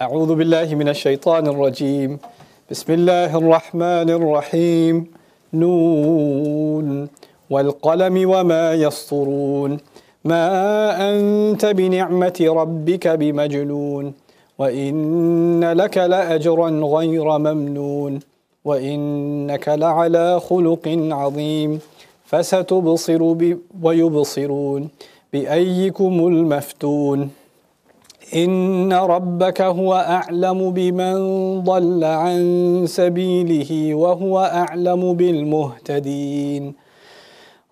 [0.00, 2.18] أعوذ بالله من الشيطان الرجيم.
[2.70, 5.06] بسم الله الرحمن الرحيم.
[5.54, 7.08] نون.
[7.50, 9.78] والقلم وما يسطرون.
[10.24, 10.46] ما
[11.10, 14.12] أنت بنعمة ربك بمجنون.
[14.58, 18.20] وإن لك لأجرا غير ممنون.
[18.64, 21.80] وإنك لعلى خلق عظيم.
[22.24, 23.34] فستبصر
[23.82, 24.88] ويبصرون.
[25.32, 27.43] بأيكم المفتون.
[28.34, 31.14] إن ربك هو أعلم بمن
[31.62, 32.40] ضل عن
[32.88, 36.74] سبيله وهو أعلم بالمهتدين.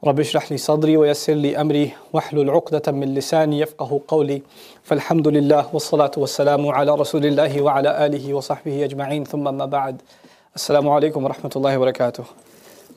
[0.05, 4.43] رب اشرح لي صدري ويسر لي أمري واحلل عقدة من لساني يفقه قولي.
[4.83, 9.25] فالحمد لله والصلاة والسلام على رسول الله وعلى آله وصحبه أجمعين.
[9.25, 10.03] ثم ما بعد
[10.55, 12.25] السلام عليكم ورحمة الله وبركاته.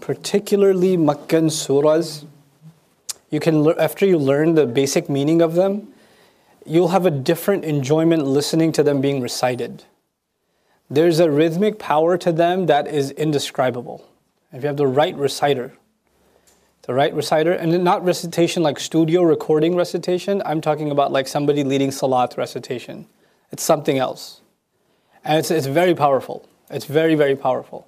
[0.01, 2.25] Particularly Makkan surahs,
[3.31, 5.87] you can after you learn the basic meaning of them,
[6.65, 9.83] you'll have a different enjoyment listening to them being recited.
[10.89, 14.07] There's a rhythmic power to them that is indescribable.
[14.51, 15.73] If you have the right reciter,
[16.83, 21.63] the right reciter, and not recitation like studio recording recitation, I'm talking about like somebody
[21.63, 23.07] leading salat recitation.
[23.51, 24.41] It's something else.
[25.23, 26.47] And it's, it's very powerful.
[26.69, 27.87] It's very, very powerful.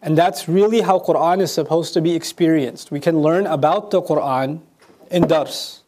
[0.00, 2.90] And that's really how Quran is supposed to be experienced.
[2.90, 4.60] We can learn about the Quran
[5.10, 5.81] in dars.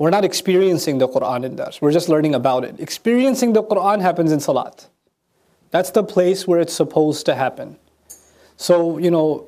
[0.00, 1.82] We're not experiencing the Quran in Dars.
[1.82, 2.80] We're just learning about it.
[2.80, 4.88] Experiencing the Quran happens in Salat.
[5.72, 7.76] That's the place where it's supposed to happen.
[8.56, 9.46] So, you know,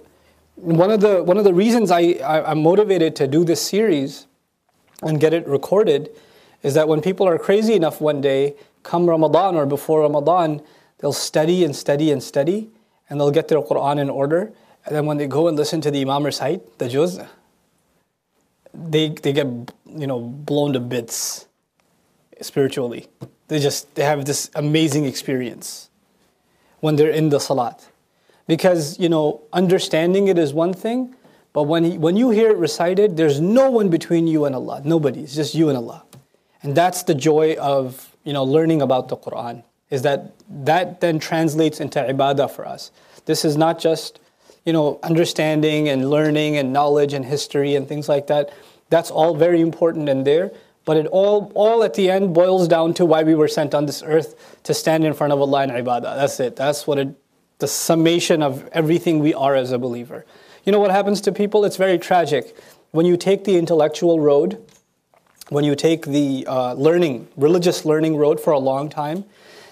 [0.57, 4.27] one of the, one of the reasons I, I, I'm motivated to do this series
[5.03, 6.11] and get it recorded
[6.63, 10.61] is that when people are crazy enough one day, come Ramadan or before Ramadan,
[10.99, 12.69] they'll study and study and study,
[13.09, 14.53] and they'll get their Quran in order.
[14.85, 17.19] And then when they go and listen to the Imam recite, the juz,
[18.75, 21.47] they, they get you know blown to bits
[22.41, 23.09] spiritually.
[23.49, 25.91] They just they have this amazing experience
[26.81, 27.89] when they're in the salat.
[28.47, 31.15] Because you know understanding it is one thing,
[31.53, 34.83] but when he, when you hear it recited, there's no one between you and Allah.
[34.85, 35.21] Nobody.
[35.21, 36.05] It's just you and Allah.
[36.63, 39.65] And that's the joy of you know learning about the Quran.
[39.91, 42.91] Is that that then translates into ibadah for us.
[43.27, 44.19] This is not just
[44.65, 48.53] you know, understanding and learning and knowledge and history and things like that.
[48.91, 50.53] That's all very important and there.
[50.85, 53.87] But it all, all at the end boils down to why we were sent on
[53.87, 56.17] this earth to stand in front of Allah in ibadah.
[56.17, 56.57] That's it.
[56.57, 57.09] That's what it,
[57.59, 60.25] the summation of everything we are as a believer.
[60.65, 61.65] You know what happens to people?
[61.65, 62.57] It's very tragic.
[62.91, 64.65] When you take the intellectual road,
[65.49, 69.25] when you take the uh, learning, religious learning road for a long time,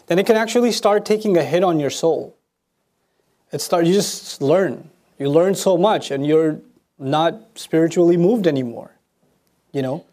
[0.06, 2.36] then it can actually start taking a hit on your soul.
[3.52, 4.90] It start you just learn.
[5.18, 6.60] You learn so much and you're
[6.98, 8.92] not spiritually moved anymore.
[9.72, 10.04] You know?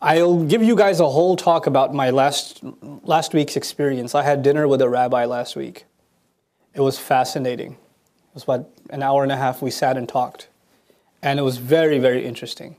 [0.00, 2.60] I'll give you guys a whole talk about my last
[3.04, 4.14] last week's experience.
[4.14, 5.84] I had dinner with a rabbi last week.
[6.74, 7.72] It was fascinating.
[7.72, 10.48] It was about an hour and a half we sat and talked.
[11.22, 12.76] And it was very, very interesting.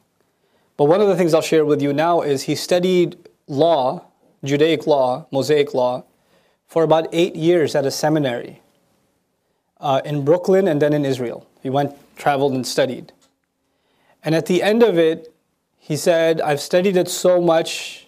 [0.75, 3.17] But one of the things I'll share with you now is he studied
[3.47, 4.05] law,
[4.43, 6.03] Judaic law, Mosaic law,
[6.67, 8.62] for about eight years at a seminary
[9.83, 11.45] uh, in Brooklyn and then in Israel.
[11.61, 13.11] He went, traveled, and studied.
[14.23, 15.31] And at the end of it,
[15.77, 18.07] he said, I've studied it so much.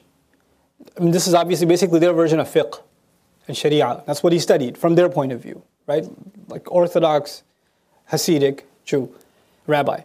[0.97, 2.81] I mean, this is obviously basically their version of fiqh
[3.47, 4.01] and sharia.
[4.07, 6.05] That's what he studied from their point of view, right?
[6.47, 7.43] Like Orthodox,
[8.11, 9.13] Hasidic, Jew,
[9.67, 10.01] rabbi.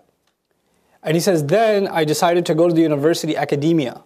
[1.04, 4.02] And he says, then I decided to go to the university academia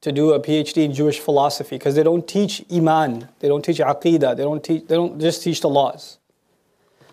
[0.00, 3.78] to do a PhD in Jewish philosophy because they don't teach iman, they don't teach
[3.78, 6.18] aqidah, they don't teach, they don't just teach the laws.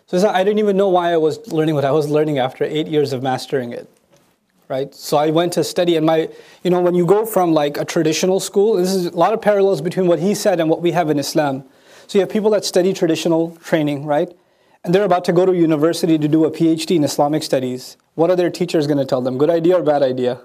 [0.07, 2.87] So I didn't even know why I was learning what I was learning after eight
[2.87, 3.89] years of mastering it.
[4.67, 4.93] Right?
[4.93, 6.29] So I went to study and my
[6.63, 9.41] you know, when you go from like a traditional school, this is a lot of
[9.41, 11.63] parallels between what he said and what we have in Islam.
[12.07, 14.31] So you have people that study traditional training, right?
[14.83, 17.97] And they're about to go to university to do a PhD in Islamic studies.
[18.13, 19.39] What are their teachers going to tell them?
[19.39, 20.41] Good idea or bad idea?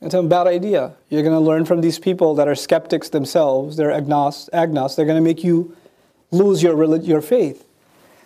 [0.00, 0.94] It's a bad idea.
[1.08, 3.76] You're going to learn from these people that are skeptics themselves.
[3.76, 4.94] They're agnos, agnos.
[4.94, 5.74] They're going to make you
[6.30, 7.64] lose your, your faith.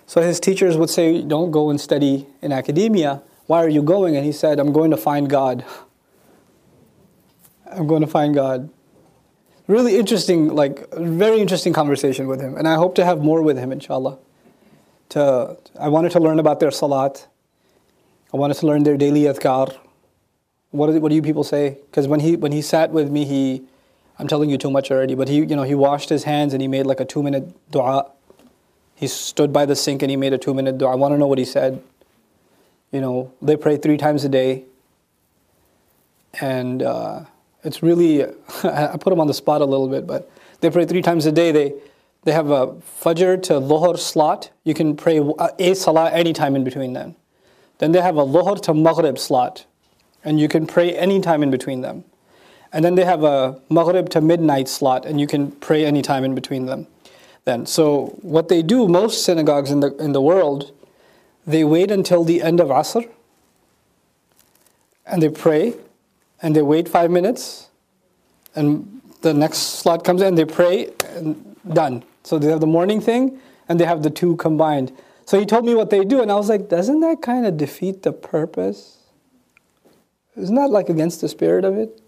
[0.06, 3.22] So his teachers would say, Don't go and study in academia.
[3.46, 4.16] Why are you going?
[4.16, 5.64] And he said, I'm going to find God.
[7.70, 8.70] I'm going to find God.
[9.66, 12.56] Really interesting, like, very interesting conversation with him.
[12.56, 14.18] And I hope to have more with him, inshallah.
[15.10, 17.26] To, I wanted to learn about their salat.
[18.32, 19.76] I wanted to learn their daily adhkar.
[20.70, 21.78] What, what do you people say?
[21.90, 23.62] Because when he, when he sat with me, he,
[24.18, 26.62] I'm telling you too much already, but he, you know, he washed his hands and
[26.62, 28.10] he made like a two minute dua
[29.02, 30.92] he stood by the sink and he made a two minute dua.
[30.92, 31.82] I want to know what he said.
[32.92, 34.62] You know, they pray three times a day.
[36.40, 37.24] And uh,
[37.64, 38.22] it's really,
[38.62, 41.32] I put him on the spot a little bit, but They pray three times a
[41.32, 41.50] day.
[41.50, 41.74] They,
[42.22, 42.68] they have a
[43.02, 44.52] Fajr to Dhuhr slot.
[44.62, 45.20] You can pray
[45.58, 47.16] a Salah anytime in between them.
[47.78, 49.66] Then they have a Dhuhr to Maghrib slot.
[50.22, 52.04] And you can pray anytime in between them.
[52.72, 56.36] And then they have a Maghrib to midnight slot, and you can pray anytime in
[56.36, 56.86] between them.
[57.44, 60.72] Then, so what they do, most synagogues in the, in the world,
[61.46, 63.08] they wait until the end of Asr,
[65.06, 65.74] and they pray,
[66.40, 67.68] and they wait five minutes,
[68.54, 72.04] and the next slot comes in, they pray, and done.
[72.22, 74.92] So they have the morning thing, and they have the two combined.
[75.24, 77.56] So he told me what they do, and I was like, doesn't that kind of
[77.56, 78.98] defeat the purpose?
[80.36, 82.00] Isn't that like against the spirit of it?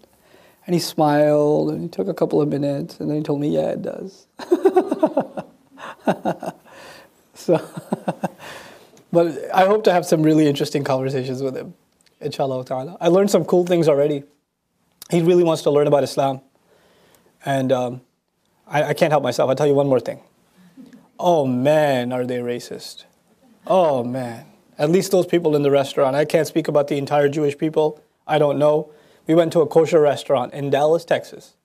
[0.65, 3.49] And he smiled and he took a couple of minutes and then he told me,
[3.49, 4.25] yeah, it does.
[7.35, 7.61] so,
[9.11, 11.75] but I hope to have some really interesting conversations with him,
[12.19, 12.97] inshallah ta'ala.
[12.99, 14.23] I learned some cool things already.
[15.11, 16.41] He really wants to learn about Islam.
[17.45, 18.01] And um,
[18.65, 19.49] I, I can't help myself.
[19.49, 20.19] I'll tell you one more thing.
[21.19, 23.05] Oh man, are they racist?
[23.67, 24.47] Oh man.
[24.79, 26.15] At least those people in the restaurant.
[26.15, 28.01] I can't speak about the entire Jewish people.
[28.27, 28.89] I don't know
[29.27, 31.55] we went to a kosher restaurant in Dallas, Texas.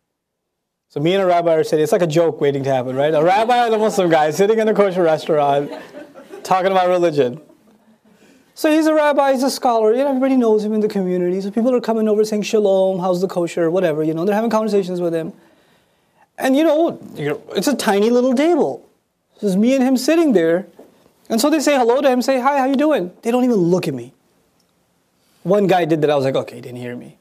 [0.88, 3.14] So me and a rabbi are sitting, it's like a joke waiting to happen, right?
[3.14, 5.70] A rabbi and a Muslim guy sitting in a kosher restaurant
[6.42, 7.40] talking about religion.
[8.54, 11.40] So he's a rabbi, he's a scholar, you know, everybody knows him in the community.
[11.40, 14.50] So people are coming over saying shalom, how's the kosher, whatever, you know, they're having
[14.50, 15.32] conversations with him.
[16.36, 16.98] And you know,
[17.54, 18.84] it's a tiny little table.
[19.38, 20.66] So it's me and him sitting there.
[21.28, 23.12] And so they say hello to him, say, hi, how you doing?
[23.22, 24.12] They don't even look at me.
[25.44, 27.16] One guy did that, I was like, okay, he didn't hear me.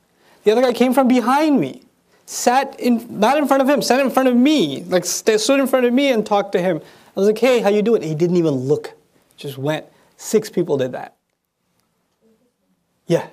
[0.50, 1.84] The other guy came from behind me,
[2.26, 5.68] sat in, not in front of him, sat in front of me, like stood in
[5.68, 6.82] front of me and talked to him.
[7.16, 8.02] I was like, hey, how you doing?
[8.02, 8.94] He didn't even look,
[9.38, 9.86] just went.
[10.18, 11.16] Six people did that.
[13.06, 13.28] Yeah.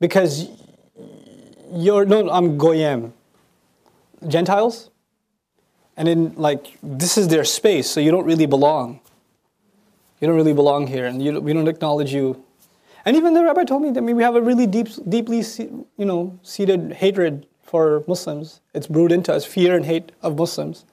[0.00, 0.50] Because
[1.72, 3.14] you're, no, I'm Goyim.
[4.28, 4.90] Gentiles?
[5.96, 9.00] And in like, this is their space, so you don't really belong.
[10.20, 12.44] You don't really belong here, and you, we don't acknowledge you
[13.04, 15.42] and even the rabbi told me that we have a really deep, deeply,
[15.96, 18.60] you know, seated hatred for Muslims.
[18.74, 20.84] It's brewed into us, fear and hate of Muslims,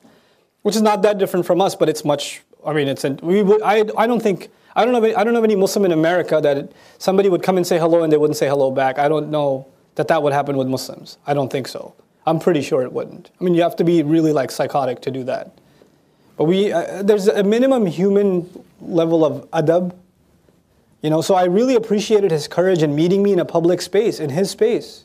[0.62, 2.42] which is not that different from us, but it's much.
[2.66, 3.04] I mean, it's.
[3.22, 3.62] We would.
[3.62, 3.86] I.
[3.98, 4.50] I don't think.
[4.76, 5.16] I don't know.
[5.16, 8.14] I don't know any Muslim in America that somebody would come and say hello and
[8.14, 9.00] they wouldn't say hello back.
[9.00, 11.18] I don't know that that would happen with Muslims.
[11.26, 11.96] I don't think so.
[12.28, 13.32] I'm pretty sure it wouldn't.
[13.40, 15.58] I mean, you have to be really like psychotic to do that.
[16.38, 18.48] But we, uh, there's a minimum human
[18.80, 19.96] level of adab
[21.02, 24.20] you know, so I really appreciated his courage in meeting me in a public space,
[24.20, 25.04] in his space,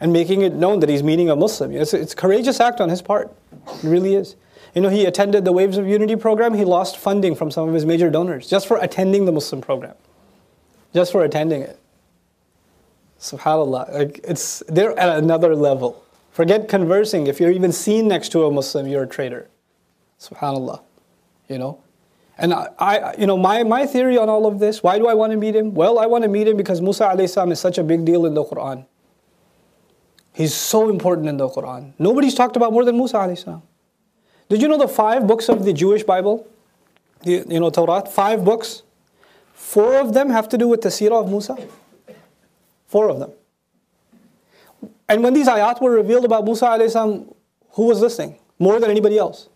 [0.00, 1.72] and making it known that he's meeting a Muslim.
[1.72, 3.30] It's, it's a courageous act on his part.
[3.66, 4.36] It really is.
[4.74, 6.54] You know, he attended the Waves of Unity program.
[6.54, 9.94] He lost funding from some of his major donors just for attending the Muslim program,
[10.94, 11.78] just for attending it.
[13.20, 16.04] Subhanallah, like it's they're at another level.
[16.30, 17.26] Forget conversing.
[17.26, 19.48] If you're even seen next to a Muslim, you're a traitor.
[20.20, 20.80] Subhanallah,
[21.48, 21.80] you know.
[22.38, 25.14] And I, I, you know, my, my theory on all of this, why do I
[25.14, 25.74] want to meet him?
[25.74, 28.34] Well, I want to meet him because Musa alayhi is such a big deal in
[28.34, 28.86] the Quran.
[30.32, 31.94] He's so important in the Quran.
[31.98, 33.60] Nobody's talked about more than Musa alayhi
[34.48, 36.46] Did you know the five books of the Jewish Bible?
[37.24, 38.82] You, you know, Torah, five books.
[39.52, 41.56] Four of them have to do with the seerah of Musa.
[42.86, 43.32] Four of them.
[45.08, 47.34] And when these ayat were revealed about Musa alayhi
[47.70, 48.38] who was listening?
[48.60, 49.48] More than anybody else.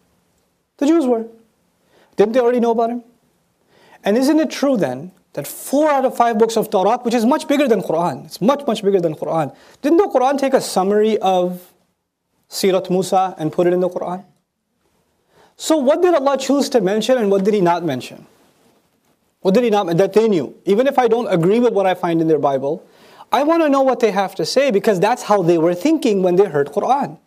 [0.78, 1.26] The Jews were.
[2.16, 3.04] Didn't they already know about him?
[4.04, 7.24] And isn't it true then that four out of five books of Torah, which is
[7.24, 9.54] much bigger than Quran, it's much, much bigger than Quran.
[9.80, 11.72] Didn't the Quran take a summary of
[12.50, 14.24] Sirat Musa and put it in the Quran?
[15.56, 18.26] So what did Allah choose to mention and what did He not mention?
[19.40, 20.54] What did He not that they knew?
[20.66, 22.86] Even if I don't agree with what I find in their Bible,
[23.30, 26.22] I want to know what they have to say because that's how they were thinking
[26.22, 27.18] when they heard Quran.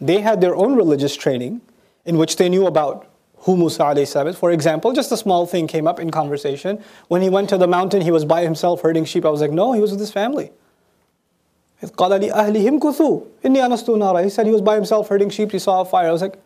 [0.00, 1.62] They had their own religious training
[2.04, 3.09] in which they knew about
[3.40, 4.34] who Musa salam.
[4.34, 6.82] For example, just a small thing came up in conversation.
[7.08, 9.24] When he went to the mountain, he was by himself herding sheep.
[9.24, 10.52] I was like, no, he was with his family.
[11.80, 11.96] He said
[14.46, 15.52] he was by himself herding sheep.
[15.52, 16.08] He saw a fire.
[16.08, 16.38] I was like,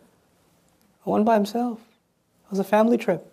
[1.05, 1.79] I went by himself.
[1.79, 3.29] It was a family trip.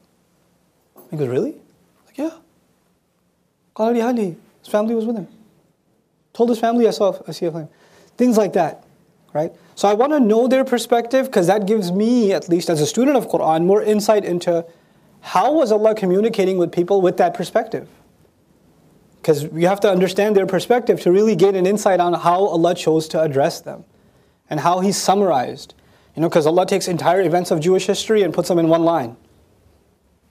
[1.10, 1.50] He goes, really?
[1.50, 2.30] I was like, yeah.
[4.60, 5.28] His family was with him.
[6.32, 7.68] Told his family I saw I see a flame.
[8.16, 8.82] Things like that,
[9.32, 9.52] right?
[9.75, 12.85] So I want to know their perspective because that gives me, at least as a
[12.87, 14.65] student of Quran, more insight into
[15.21, 17.87] how was Allah communicating with people with that perspective.
[19.21, 22.73] Because you have to understand their perspective to really gain an insight on how Allah
[22.75, 23.83] chose to address them
[24.49, 25.73] and how He summarized.
[26.15, 28.83] You know, because Allah takes entire events of Jewish history and puts them in one
[28.83, 29.17] line.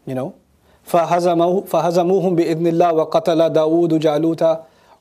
[0.07, 0.35] You know,
[0.87, 4.43] فهزموهم بإذن الله وقتل داود جالوت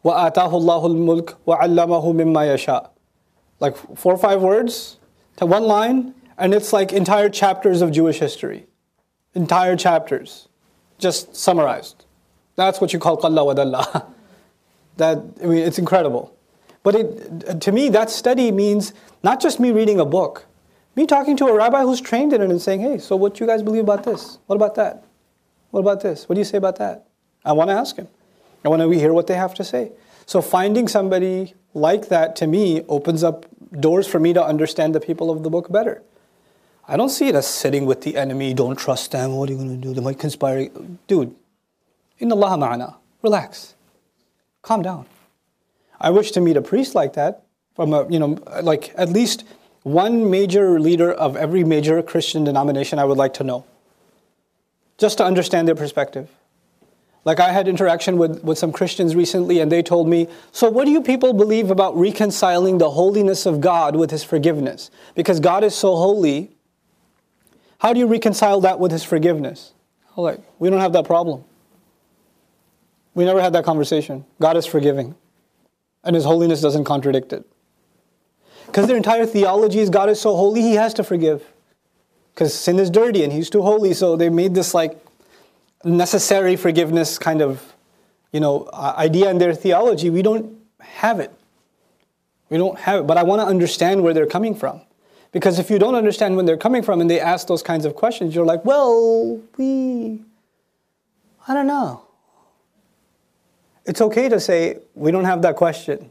[0.03, 2.91] وآتاه الله الملك وعلمه مما يشاء
[3.60, 4.96] like four or five words
[5.36, 8.66] To one line, and it's like entire chapters of Jewish history.
[9.34, 10.48] Entire chapters,
[10.98, 12.04] just summarized.
[12.56, 14.06] That's what you call qalla wa dalla.
[14.96, 16.36] That, I mean, it's incredible.
[16.82, 20.44] But it, to me, that study means not just me reading a book,
[20.94, 23.42] me talking to a rabbi who's trained in it and saying, hey, so what do
[23.42, 24.38] you guys believe about this?
[24.44, 25.04] What about that?
[25.70, 26.28] What about this?
[26.28, 27.06] What do you say about that?
[27.46, 28.08] I want to ask him.
[28.62, 29.92] I want to hear what they have to say.
[30.26, 33.46] So finding somebody like that to me opens up
[33.78, 36.02] doors for me to understand the people of the book better.
[36.88, 39.58] I don't see it as sitting with the enemy, don't trust them, what are you
[39.58, 39.94] going to do?
[39.94, 40.68] They might conspire.
[41.06, 41.34] Dude,
[42.18, 43.74] in Allah ma'ana, relax.
[44.62, 45.06] Calm down.
[46.00, 47.44] I wish to meet a priest like that,
[47.76, 49.44] from a, you know, like at least
[49.82, 53.64] one major leader of every major Christian denomination I would like to know.
[54.98, 56.28] Just to understand their perspective.
[57.24, 60.86] Like I had interaction with, with some Christians recently and they told me, so what
[60.86, 64.90] do you people believe about reconciling the holiness of God with his forgiveness?
[65.14, 66.50] Because God is so holy,
[67.78, 69.72] how do you reconcile that with his forgiveness?
[70.16, 71.44] I'm like, we don't have that problem.
[73.14, 74.24] We never had that conversation.
[74.40, 75.14] God is forgiving,
[76.04, 77.44] and His holiness doesn't contradict it.
[78.66, 81.44] Because their entire theology is God is so holy, He has to forgive.
[82.32, 85.04] Because sin is dirty and He's too holy, so they made this like
[85.84, 87.74] necessary forgiveness kind of,
[88.32, 90.10] you know, idea in their theology.
[90.10, 91.32] We don't have it.
[92.48, 93.06] We don't have it.
[93.06, 94.82] But I want to understand where they're coming from.
[95.32, 97.94] Because if you don't understand where they're coming from and they ask those kinds of
[97.94, 100.22] questions, you're like, well, we,
[101.46, 102.02] I don't know.
[103.86, 106.10] It's okay to say, we don't have that question,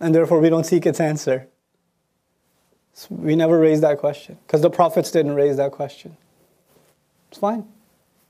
[0.00, 1.48] and therefore we don't seek its answer.
[2.94, 6.16] So we never raise that question, because the prophets didn't raise that question.
[7.30, 7.66] It's fine.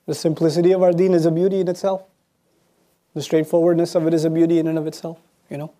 [0.06, 2.02] The simplicity of our deen is a beauty in itself.
[3.14, 5.18] The straightforwardness of it is a beauty in and of itself,
[5.50, 5.73] you know.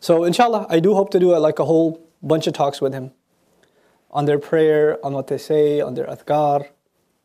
[0.00, 2.92] So inshallah, I do hope to do a, like a whole bunch of talks with
[2.92, 3.12] him
[4.10, 6.68] on their prayer, on what they say, on their adhkar,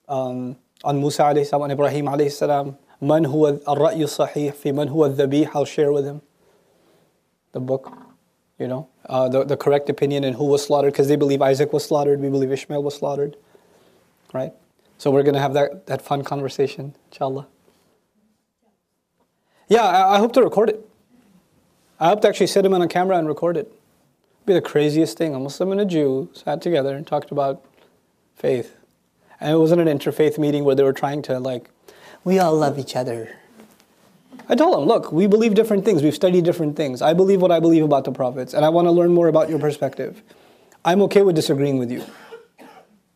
[0.07, 4.89] um, on Musa alayhi salam, on Ibrahim alayhi salam, Man huwa al-ra'yu sahih fi man
[4.89, 6.21] huwa al-dhabih, I'll share with him
[7.51, 7.91] the book,
[8.57, 11.73] you know, uh, the, the correct opinion and who was slaughtered, because they believe Isaac
[11.73, 13.37] was slaughtered, we believe Ishmael was slaughtered,
[14.33, 14.53] right?
[14.99, 17.47] So we're going to have that, that fun conversation, inshallah.
[19.69, 20.85] Yeah, I, I, hope to record it.
[22.01, 23.67] I hope to actually sit him on a camera and record it.
[23.67, 25.33] It'd be the craziest thing.
[25.33, 27.63] A Muslim and a Jew sat together and talked about
[28.35, 28.75] faith.
[29.39, 31.69] And it wasn't an interfaith meeting where they were trying to like
[32.25, 33.37] we all love each other.
[34.49, 36.03] I told him, look, we believe different things.
[36.03, 37.01] We've studied different things.
[37.01, 39.49] I believe what I believe about the prophets, and I want to learn more about
[39.49, 40.21] your perspective.
[40.83, 42.03] I'm okay with disagreeing with you.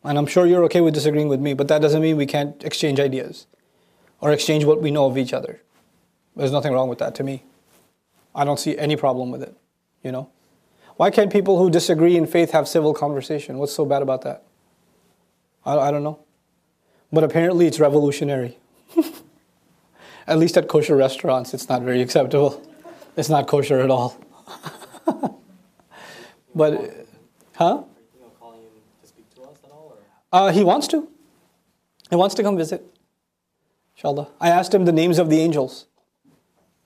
[0.04, 2.62] And I'm sure you're okay with disagreeing with me, but that doesn't mean we can't
[2.62, 3.46] exchange ideas
[4.20, 5.60] or exchange what we know of each other.
[6.36, 7.42] There's nothing wrong with that to me.
[8.34, 9.56] I don't see any problem with it,
[10.02, 10.30] you know?
[10.96, 13.58] Why can't people who disagree in faith have civil conversation?
[13.58, 14.44] What's so bad about that?
[15.64, 16.20] I, I don't know.
[17.12, 18.58] But apparently it's revolutionary.
[20.26, 22.62] at least at kosher restaurants, it's not very acceptable.
[23.16, 24.16] It's not kosher at all.
[26.54, 27.06] but,
[27.56, 27.84] huh?
[30.34, 31.06] Uh, he wants to.
[32.10, 32.84] He wants to come visit.
[33.96, 34.26] Inshallah.
[34.40, 35.86] I asked him the names of the angels.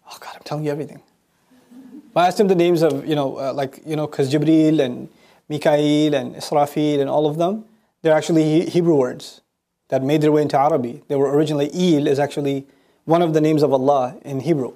[0.07, 1.01] Oh God, I'm telling you everything.
[2.15, 5.09] I asked him the names of, you know, uh, like, you know, because and
[5.49, 7.65] Mikael and Israfil and all of them,
[8.03, 9.41] they're actually Hebrew words
[9.89, 11.09] that made their way into Arabic.
[11.09, 12.67] They were originally Il is actually
[13.07, 14.75] one of the names of Allah in Hebrew.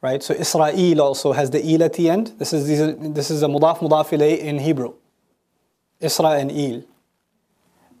[0.00, 0.22] Right?
[0.22, 2.34] So Israel also has the Il at the end.
[2.38, 4.94] This is this is a mudaf mudaf in Hebrew.
[6.00, 6.84] Isra and Il.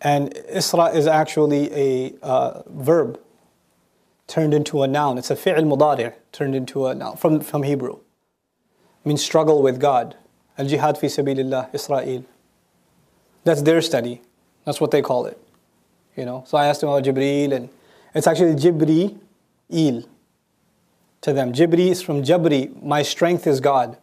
[0.02, 3.20] And Isra is actually a uh, verb
[4.26, 5.16] turned into a noun.
[5.16, 7.94] It's a fi'l mudari' turned into a noun from, from Hebrew.
[7.94, 10.16] It means struggle with God.
[10.58, 12.24] Al jihad fi sabilillah, Israel.
[13.44, 14.22] That's their study.
[14.64, 15.38] That's what they call it.
[16.16, 17.68] You know, so I asked him about Jibreel, and
[18.14, 19.18] it's actually Jibri
[19.70, 20.04] Il
[21.22, 21.52] to them.
[21.52, 23.96] Jibri is from Jabri, my strength is God.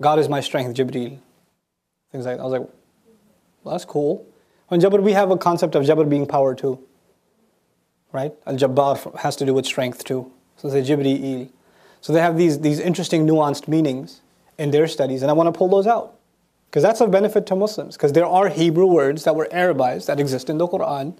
[0.00, 1.18] God is my strength, Jibreel.
[2.10, 2.40] Things like that.
[2.40, 2.68] I was like,
[3.62, 4.26] well, that's cool.
[4.70, 6.78] On Jabr, we have a concept of Jabr being power too.
[8.12, 8.32] Right?
[8.46, 10.30] Al Jabbar has to do with strength too.
[10.56, 11.48] So they say Jibri Il.
[12.00, 14.20] So they have these, these interesting nuanced meanings
[14.58, 16.14] in their studies, and I want to pull those out.
[16.70, 17.96] Because that's of benefit to Muslims.
[17.96, 21.16] Because there are Hebrew words that were Arabized that exist in the Quran,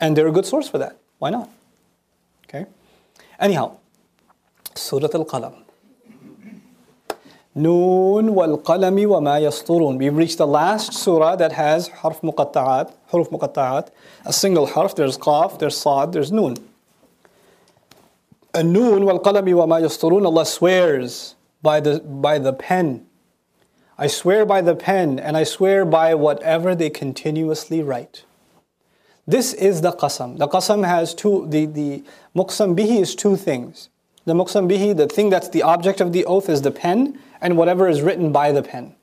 [0.00, 0.98] and they're a good source for that.
[1.18, 1.50] Why not?
[2.48, 2.66] Okay?
[3.38, 3.78] Anyhow,
[4.74, 5.65] Surah Al Qalam.
[7.56, 9.98] Noon wal qalami wa ma yasturun.
[9.98, 13.88] We've reached the last surah that has harf muqatta'at, huruf muqatta'at,
[14.24, 14.94] a single harf.
[14.94, 16.56] There's qaf, there's sad, there's noon.
[18.54, 20.24] And noon wal qalami wa ma yasturun.
[20.24, 23.06] Allah swears by the, by the pen
[23.98, 28.24] I swear by the pen, and I swear by whatever they continuously write.
[29.26, 30.36] This is the qasam.
[30.36, 33.88] The qasam has two, the, the muqsam bihi is two things.
[34.26, 37.56] The muqsam bihi, the thing that's the object of the oath is the pen, and
[37.56, 38.96] whatever is written by the pen.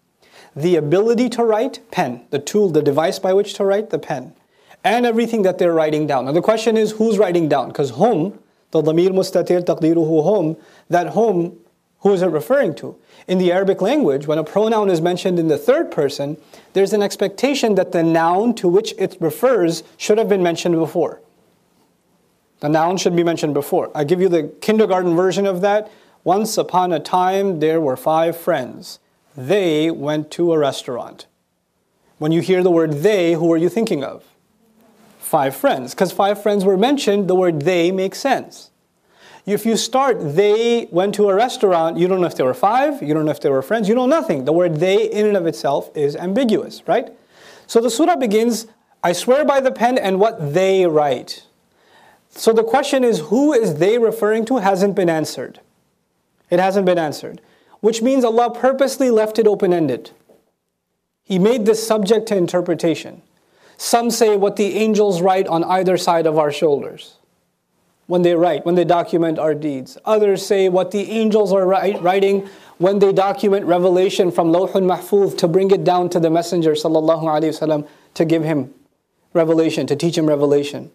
[0.54, 2.26] The ability to write, pen.
[2.30, 4.34] The tool, the device by which to write, the pen.
[4.84, 6.26] And everything that they're writing down.
[6.26, 7.70] Now the question is, who's writing down?
[7.70, 8.38] Because hum,
[8.72, 10.58] the dhamir mustatir taqdiruhu hum,
[10.90, 11.58] that hum,
[12.00, 12.98] who is it referring to?
[13.26, 16.36] In the Arabic language, when a pronoun is mentioned in the third person,
[16.74, 21.22] there's an expectation that the noun to which it refers should have been mentioned before.
[22.64, 23.92] The noun should be mentioned before.
[23.94, 25.92] I give you the kindergarten version of that.
[26.24, 29.00] Once upon a time, there were five friends.
[29.36, 31.26] They went to a restaurant.
[32.20, 34.24] When you hear the word they, who are you thinking of?
[35.20, 35.94] Five friends.
[35.94, 38.72] Because five friends were mentioned, the word they makes sense.
[39.46, 43.04] If you start, they went to a restaurant, you don't know if they were five,
[43.04, 44.46] you don't know if they were friends, you know nothing.
[44.46, 47.12] The word they in and of itself is ambiguous, right?
[47.68, 48.68] So the surah begins,
[49.04, 51.44] I swear by the pen and what they write.
[52.33, 55.61] So the question is, who is they referring to hasn't been answered.
[56.51, 57.41] It hasn't been answered,
[57.81, 60.11] which means Allah purposely left it open ended.
[61.25, 63.23] He made this subject to interpretation.
[63.77, 67.17] Some say what the angels write on either side of our shoulders
[68.07, 69.99] when they write, when they document our deeds.
[70.07, 75.47] Others say what the angels are writing when they document revelation from Lawhul Mahfuz to
[75.47, 78.73] bring it down to the Messenger وسلم, to give him
[79.35, 80.91] revelation, to teach him revelation.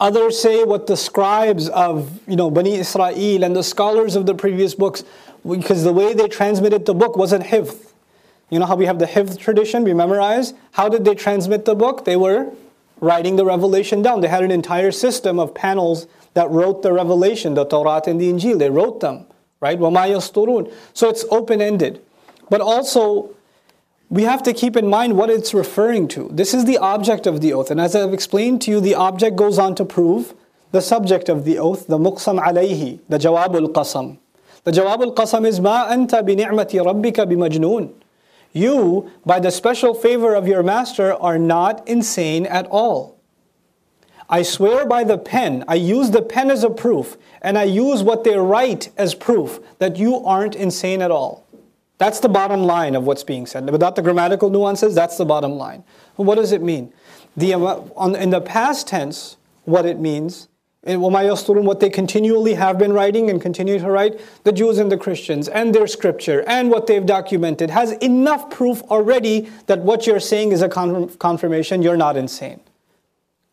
[0.00, 4.34] Others say what the scribes of you know Bani Israel and the scholars of the
[4.34, 5.04] previous books,
[5.48, 7.92] because the way they transmitted the book wasn't hifz.
[8.50, 10.54] You know how we have the hifz tradition, we memorize?
[10.72, 12.04] How did they transmit the book?
[12.04, 12.52] They were
[13.00, 14.20] writing the revelation down.
[14.20, 18.30] They had an entire system of panels that wrote the revelation, the Torah and the
[18.32, 18.58] Injil.
[18.58, 19.26] They wrote them,
[19.60, 19.78] right?
[19.78, 22.00] وَمَا يَسْطُرُونَ So it's open-ended.
[22.50, 23.30] But also,
[24.09, 26.29] we have to keep in mind what it's referring to.
[26.31, 27.69] This is the object of the oath.
[27.69, 30.33] And as I've explained to you, the object goes on to prove
[30.71, 34.17] the subject of the oath, the muqsam alayhi, the jawabul qasam.
[34.63, 37.93] The jawabul qasam is ma anta bi ni'mati rabbika bi majnoon.
[38.51, 43.19] You, by the special favor of your master, are not insane at all.
[44.27, 48.01] I swear by the pen, I use the pen as a proof, and I use
[48.03, 51.45] what they write as proof that you aren't insane at all.
[51.99, 53.69] That's the bottom line of what's being said.
[53.69, 55.83] Without the grammatical nuances, that's the bottom line.
[56.15, 56.91] What does it mean?
[57.37, 57.51] The,
[58.19, 60.47] in the past tense, what it means
[60.83, 64.97] in what they continually have been writing and continue to write, the Jews and the
[64.97, 70.21] Christians, and their scripture, and what they've documented, has enough proof already that what you're
[70.21, 72.61] saying is a confirmation you're not insane.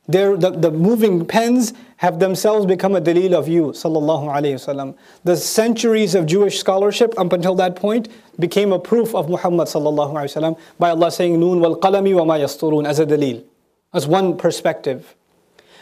[0.08, 4.96] The, the moving pens have themselves become a delil of you, sallallahu alayhi wasallam.
[5.24, 10.12] The centuries of Jewish scholarship up until that point became a proof of Muhammad sallallahu
[10.12, 15.16] alayhi wasallam by Allah saying noon wal qalami wa ma yasturun as a one perspective.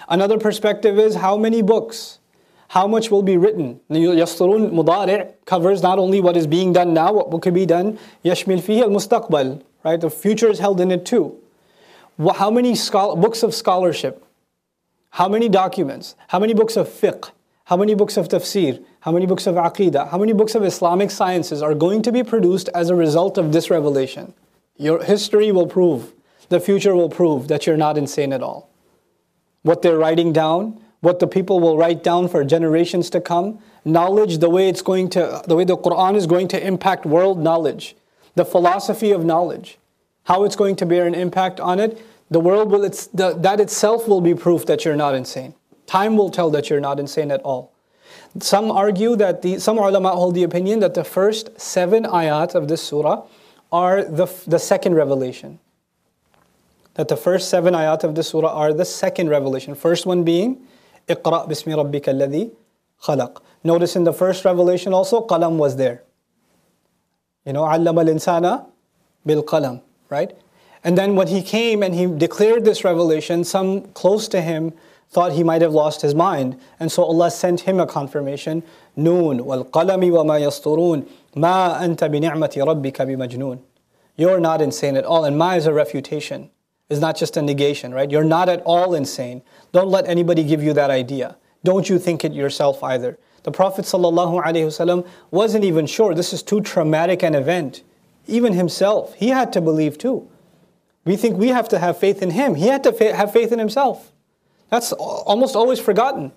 [0.08, 2.18] Another perspective is how many books,
[2.68, 3.80] how much will be written.
[3.90, 8.62] Yasturun mudari' covers not only what is being done now, what could be done, yashmil
[8.62, 10.00] fihi al mustaqbal, right?
[10.00, 11.38] The future is held in it too.
[12.18, 14.24] How many books of scholarship?
[15.10, 16.16] How many documents?
[16.28, 17.30] How many books of fiqh?
[17.64, 18.84] How many books of tafsir?
[19.00, 20.10] How many books of aqidah?
[20.10, 23.52] How many books of Islamic sciences are going to be produced as a result of
[23.52, 24.34] this revelation?
[24.76, 26.12] Your history will prove,
[26.48, 28.70] the future will prove that you're not insane at all
[29.64, 34.38] what they're writing down, what the people will write down for generations to come, knowledge,
[34.38, 37.96] the way it's going to, the way the Quran is going to impact world knowledge,
[38.34, 39.78] the philosophy of knowledge,
[40.25, 42.01] how it's going to bear an impact on it.
[42.29, 45.55] The world will, it's, the, that itself will be proof that you're not insane.
[45.87, 47.73] Time will tell that you're not insane at all.
[48.39, 52.67] Some argue that the, some ulama hold the opinion that the first seven ayat of
[52.67, 53.25] this surah
[53.71, 55.59] are the, the second revelation
[56.99, 59.73] that the first seven ayat of the surah are the second revelation.
[59.73, 60.57] First one being,
[61.07, 62.51] اقرأ بسم ربك الذي
[62.99, 63.41] خلق.
[63.63, 66.03] Notice in the first revelation also, qalam was there.
[67.45, 68.65] You know, علم الإنسان
[69.25, 69.79] بالقلم,
[70.14, 70.32] right?
[70.84, 73.68] And then when he came and he declared this revelation, some
[74.00, 74.72] close to him
[75.10, 76.58] thought he might have lost his mind.
[76.78, 78.62] And so Allah sent him a confirmation.
[78.94, 83.60] Noon, wal qalami wa ma yasturun, ma anta bi ni'mati rabbika bi majnoon.
[84.16, 85.24] You're not insane at all.
[85.24, 86.50] And ma is a refutation.
[86.90, 88.10] It's not just a negation, right?
[88.10, 89.42] You're not at all insane.
[89.72, 91.36] Don't let anybody give you that idea.
[91.64, 93.18] Don't you think it yourself either.
[93.44, 96.14] The Prophet ﷺ wasn't even sure.
[96.14, 97.82] This is too traumatic an event
[98.26, 100.28] even himself, he had to believe too.
[101.04, 102.54] We think we have to have faith in him.
[102.54, 104.12] He had to fa- have faith in himself.
[104.70, 106.32] That's almost always forgotten.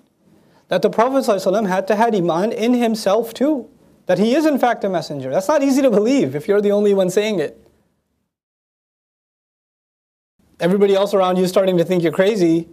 [0.68, 3.70] That the Prophet ﷺ had to have iman in himself too.
[4.08, 5.28] that he is in fact a messenger.
[5.30, 7.62] That's not easy to believe if you're the only one saying it.
[10.58, 12.68] Everybody else around you starting to think you're crazy.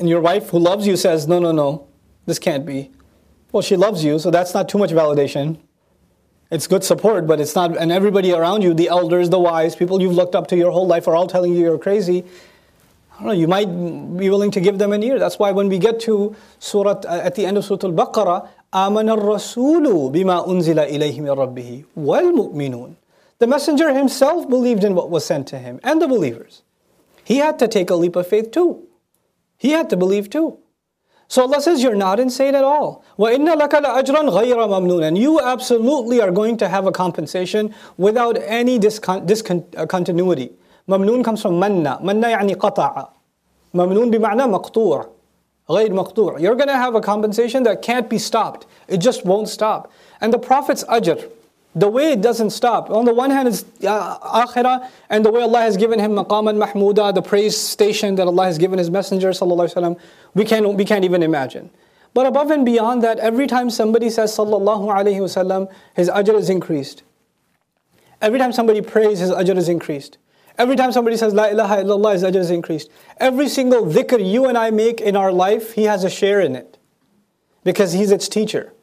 [0.00, 1.86] And your wife, who loves you, says, No, no, no,
[2.26, 2.90] this can't be.
[3.52, 5.58] Well, she loves you, so that's not too much validation.
[6.51, 10.01] It's good support, but it's not, and everybody around you, the elders, the wise, people
[10.01, 12.23] you've looked up to your whole life are all telling you you're crazy.
[13.13, 15.19] I don't know, you might be willing to give them an ear.
[15.19, 20.11] That's why when we get to Surah, at the end of Surah Al-Baqarah, آمن الرسول
[20.11, 22.95] بما أنزل إليه من ربه والمؤمنون
[23.39, 26.63] the messenger himself believed in what was sent to him and the believers.
[27.23, 28.87] He had to take a leap of faith too.
[29.57, 30.57] He had to believe too.
[31.31, 33.03] So Allah says, You're not insane at all.
[33.19, 38.37] وَإِنَّ لَكَ لَأَجْرًا غَيْرَ مَمْنُونًا And you absolutely are going to have a compensation without
[38.41, 40.51] any discontinuity.
[40.87, 41.99] ممنون comes from manna.
[42.01, 43.09] Manna يعني قطع.
[43.73, 45.07] ممنون بمعنى مقطوع.
[45.69, 46.39] غير مقطوع.
[46.39, 48.65] You're going to have a compensation that can't be stopped.
[48.87, 49.91] It just won't stop.
[50.21, 51.29] And the Prophet's ajr,
[51.74, 52.90] the way it doesn't stop.
[52.90, 56.62] On the one hand, it's uh, akhirah, and the way Allah has given him maqaman
[56.62, 59.98] mahmuda, the praise station that Allah has given His Messenger, sallallahu
[60.34, 61.70] we can't, we can't even imagine.
[62.14, 66.50] But above and beyond that, every time somebody says sallallahu alaihi wasallam, his ajr is
[66.50, 67.04] increased.
[68.20, 70.18] Every time somebody prays, his ajr is increased.
[70.58, 72.90] Every time somebody says la ilaha illallah, his ajr is increased.
[73.16, 76.54] Every single dhikr you and I make in our life, he has a share in
[76.54, 76.76] it.
[77.64, 78.74] Because he's its teacher.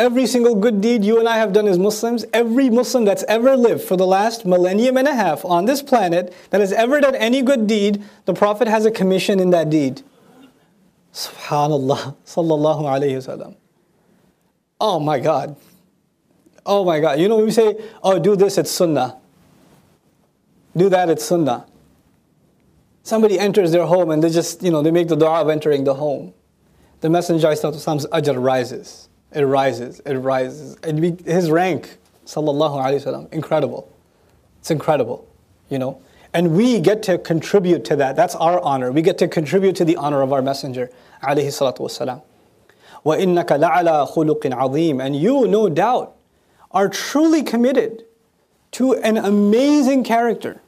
[0.00, 3.54] Every single good deed you and I have done as Muslims, every Muslim that's ever
[3.54, 7.14] lived for the last millennium and a half on this planet that has ever done
[7.14, 10.00] any good deed, the Prophet has a commission in that deed.
[11.12, 13.56] Subhanallah, sallallahu alayhi wasallam.
[14.80, 15.54] Oh my God.
[16.64, 17.20] Oh my God.
[17.20, 19.18] You know, when we say, oh, do this, it's sunnah.
[20.74, 21.66] Do that, it's sunnah.
[23.02, 25.84] Somebody enters their home and they just, you know, they make the dua of entering
[25.84, 26.32] the home.
[27.02, 29.09] The Messenger, of ajr rises.
[29.31, 30.77] It rises, it rises.
[30.83, 33.91] And be, his rank, sallallahu alayhi wasallam, incredible.
[34.59, 35.27] It's incredible,
[35.69, 36.01] you know.
[36.33, 38.15] And we get to contribute to that.
[38.15, 38.91] That's our honor.
[38.91, 40.89] We get to contribute to the honor of our messenger,
[41.23, 42.21] alayhi salatu wasalam.
[43.05, 46.15] وَإِنَّكَ لَعَلَى خُلُقٍ عَظِيمٍ And you, no doubt,
[46.71, 48.03] are truly committed
[48.71, 50.61] to an amazing character.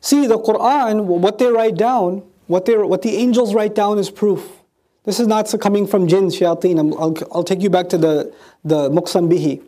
[0.00, 4.10] See, the Quran, what they write down, what, they, what the angels write down is
[4.10, 4.57] proof.
[5.04, 6.78] This is not coming from jinn, shayateen.
[6.98, 8.32] I'll, I'll take you back to the,
[8.64, 9.62] the muqsam bihi.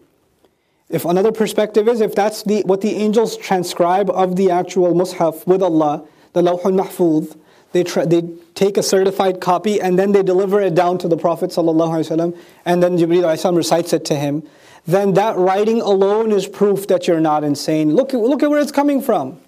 [0.89, 5.47] If another perspective is, if that's the, what the angels transcribe of the actual mushaf
[5.47, 7.37] with Allah, the lawhul mahfuz,
[7.73, 8.23] they, tra- they
[8.55, 12.83] take a certified copy and then they deliver it down to the Prophet ﷺ, and
[12.83, 14.43] then Jibreel recites it to him,
[14.87, 17.95] then that writing alone is proof that you're not insane.
[17.95, 19.41] Look, look at where it's coming from.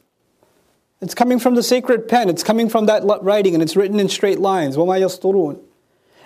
[1.01, 4.09] It's coming from the sacred pen, it's coming from that writing, and it's written in
[4.09, 4.77] straight lines.
[4.77, 5.61] وَمَا يَسْطُرُونَ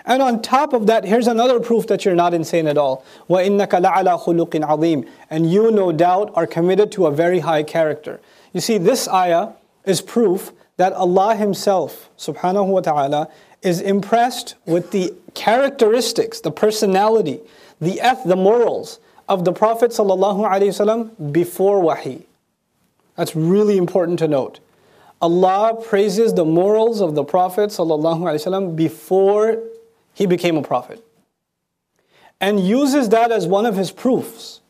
[0.07, 3.05] and on top of that, here's another proof that you're not insane at all.
[3.29, 8.21] وَإِنَّكَ لَعَلَى خُلُقٍ عَظِيمٍ And you, no doubt, are committed to a very high character.
[8.53, 9.51] You see, this ayah
[9.85, 13.29] is proof that Allah Himself, subhanahu wa ta'ala,
[13.63, 17.41] is impressed with the characteristics, the personality,
[17.81, 22.27] the eth, the morals of the Prophet ﷺ before wahi.
[23.17, 24.59] That's really important to note.
[25.21, 29.63] Allah praises the morals of the Prophet ﷺ before
[30.17, 31.05] he became a prophet.
[32.41, 34.61] And uses that as one of his proofs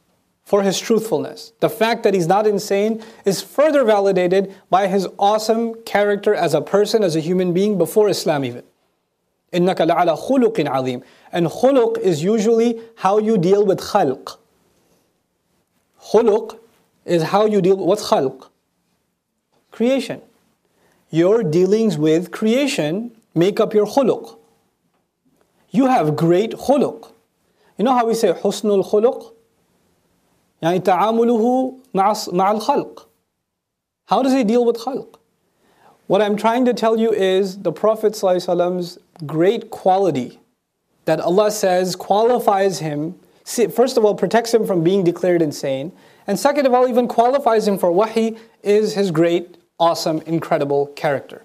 [0.45, 1.53] for his truthfulness.
[1.61, 6.61] The fact that he's not insane is further validated by his awesome character as a
[6.61, 8.63] person, as a human being before Islam even.
[9.53, 14.39] إِنَّكَ لَعَلَى خُلُقٍ عَظِيمٍ And khuluq is usually how you deal with khalq.
[16.09, 16.59] Khuluq
[17.05, 18.49] is how you deal with what's khalq?
[19.71, 20.21] Creation.
[21.11, 24.36] Your dealings with creation make up your khuluq
[25.71, 27.11] you have great khuluq.
[27.79, 29.33] You know how we say husnul khuluq?
[30.63, 33.07] يعني تعامله مع مع الخلق.
[34.07, 35.19] How does he deal with khalq?
[36.07, 40.41] What I'm trying to tell you is the Prophet ﷺ's great quality
[41.05, 43.19] that Allah says qualifies him,
[43.71, 45.93] first of all, protects him from being declared insane,
[46.27, 51.45] and second of all, even qualifies him for wahi, is his great, awesome, incredible character.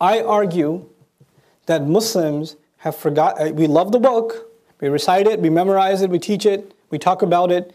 [0.00, 0.86] I argue
[1.66, 6.09] that Muslims have forgot, uh, we love the book, we recite it, we memorize it,
[6.09, 7.73] we teach it, we talk about it,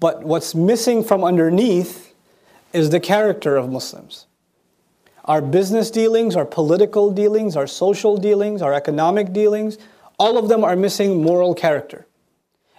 [0.00, 2.14] but what's missing from underneath
[2.72, 4.26] is the character of Muslims.
[5.24, 9.78] Our business dealings, our political dealings, our social dealings, our economic dealings,
[10.18, 12.06] all of them are missing moral character.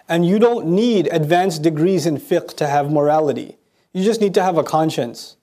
[0.07, 3.57] And you don't need advanced degrees in fiqh to have morality.
[3.93, 5.37] You just need to have a conscience.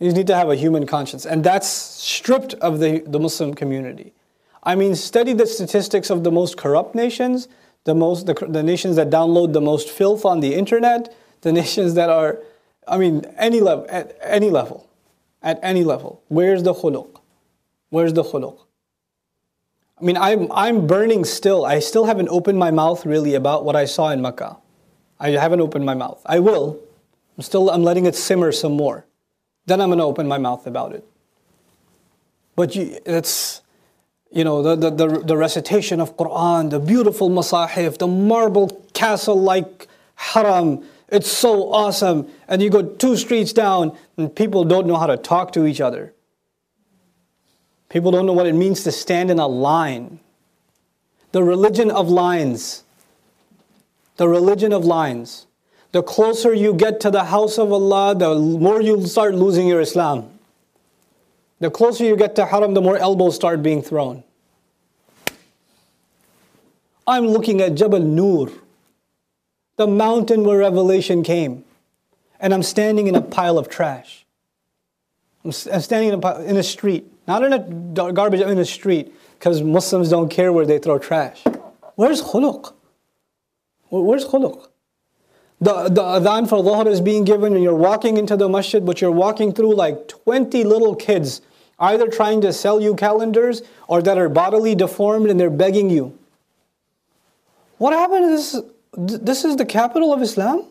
[0.00, 1.24] You just need to have a human conscience.
[1.24, 4.12] And that's stripped of the, the Muslim community.
[4.62, 7.48] I mean, study the statistics of the most corrupt nations,
[7.84, 11.94] the most the, the nations that download the most filth on the internet, the nations
[11.94, 12.38] that are,
[12.86, 14.88] I mean, any level at any level,
[15.42, 16.22] at any level.
[16.28, 17.20] Where's the khuluq?
[17.90, 18.58] Where's the khuluq?
[20.00, 21.64] I mean, I'm I'm burning still.
[21.64, 24.58] I still haven't opened my mouth really about what I saw in Makkah.
[25.18, 26.20] I haven't opened my mouth.
[26.24, 26.80] I will.
[27.36, 29.06] I'm still I'm letting it simmer some more.
[29.66, 31.04] Then I'm going to open my mouth about it.
[32.56, 33.60] But you, it's
[34.30, 39.88] you know, the, the, the, the, recitation of Quran, the beautiful masahif, the marble castle-like
[40.16, 40.84] haram.
[41.08, 42.28] It's so awesome.
[42.46, 45.80] And you go two streets down and people don't know how to talk to each
[45.80, 46.12] other.
[47.88, 50.20] People don't know what it means to stand in a line.
[51.32, 52.84] The religion of lines.
[54.16, 55.46] The religion of lines.
[55.92, 59.80] The closer you get to the house of Allah, the more you start losing your
[59.80, 60.37] Islam.
[61.60, 64.22] The closer you get to haram, the more elbows start being thrown.
[67.06, 68.50] I'm looking at Jabal Nur,
[69.76, 71.64] the mountain where revelation came,
[72.38, 74.26] and I'm standing in a pile of trash.
[75.44, 79.12] I'm, standing in a, in a street, not in a garbage, I'm in a street,
[79.38, 81.42] because Muslims don't care where they throw trash.
[81.94, 82.74] Where's khuluq?
[83.88, 84.68] Where's khuluq?
[85.60, 89.00] The, the adhan for dhuhr is being given and you're walking into the masjid, but
[89.00, 91.40] you're walking through like 20 little kids
[91.78, 96.18] either trying to sell you calendars or that are bodily deformed and they're begging you.
[97.78, 99.20] What happened to this?
[99.22, 100.66] This is the capital of Islam?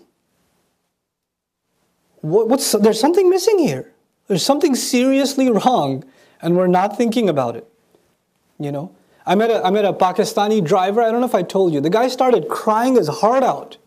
[2.22, 3.94] What, what's, there's something missing here.
[4.28, 6.04] There's something seriously wrong,
[6.42, 7.66] and we're not thinking about it.
[8.60, 8.96] You know?
[9.26, 11.02] I met, a, I met a Pakistani driver.
[11.02, 11.80] I don't know if I told you.
[11.80, 13.78] The guy started crying his heart out.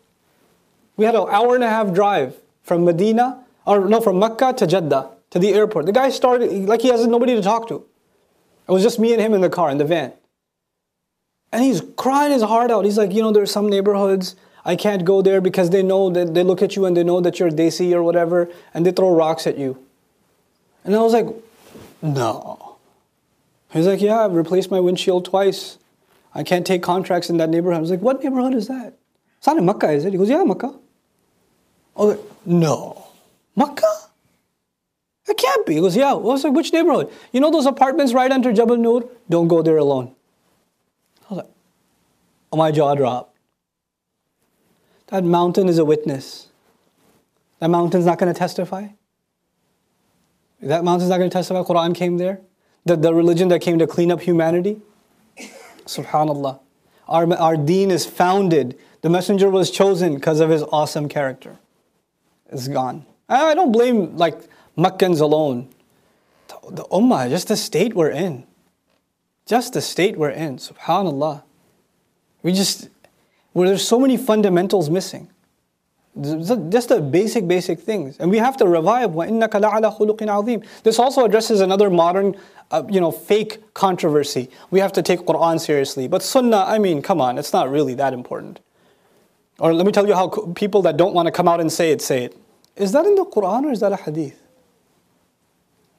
[0.97, 4.67] We had an hour and a half drive from Medina, or no, from Mecca to
[4.67, 5.87] Jeddah to the airport.
[5.87, 7.85] The guy started like he has nobody to talk to.
[8.69, 10.13] It was just me and him in the car, in the van.
[11.53, 12.85] And he's crying his heart out.
[12.85, 16.35] He's like, you know, there's some neighborhoods I can't go there because they know that
[16.35, 19.15] they look at you and they know that you're Desi or whatever, and they throw
[19.15, 19.79] rocks at you.
[20.85, 21.27] And I was like,
[22.03, 22.77] no.
[23.73, 25.79] He's like, yeah, I've replaced my windshield twice.
[26.35, 27.79] I can't take contracts in that neighborhood.
[27.79, 28.95] I was like, what neighborhood is that?
[29.39, 30.13] It's not in Makkah, is it?
[30.13, 30.75] He goes, yeah, Makkah.
[31.97, 33.07] I was like, no.
[33.57, 34.10] Makkah?
[35.29, 35.75] It can't be.
[35.75, 36.13] He goes, yeah.
[36.13, 37.13] I was like, which neighborhood?
[37.33, 39.09] You know those apartments right under Jabal Nur?
[39.29, 40.15] Don't go there alone.
[41.23, 41.51] I was like,
[42.53, 43.37] oh, my jaw dropped.
[45.09, 46.49] That mountain is a witness.
[47.59, 48.89] That mountain's not going to testify.
[50.63, 51.63] That mountain's not going to testify.
[51.63, 52.41] Quran came there.
[52.85, 54.81] The, the religion that came to clean up humanity.
[55.85, 56.61] Subhanallah.
[57.09, 58.79] Our, our deen is founded.
[59.03, 61.59] The messenger was chosen because of his awesome character.
[62.51, 63.05] It's gone.
[63.29, 64.41] I don't blame like
[64.80, 65.70] Meccans alone.
[66.48, 68.46] The, the ummah, just the state we're in.
[69.46, 70.58] Just the state we're in.
[70.58, 71.44] Subhanallah.
[72.44, 72.90] We just,
[73.54, 75.30] where there's so many fundamentals missing.
[76.22, 78.18] Just the basic, basic things.
[78.20, 82.38] And we have to revive وَإِنَّكَ لَعَلَى خُلُقٍ عَظِيمٍ This also addresses another modern,
[82.72, 84.50] uh, you know, fake controversy.
[84.72, 86.08] We have to take Quran seriously.
[86.08, 88.62] But Sunnah, I mean, come on, it's not really that important.
[89.60, 91.92] Or let me tell you how people that don't want to come out and say
[91.92, 92.38] it, say it.
[92.78, 94.39] Is that in the Quran or is that a hadith?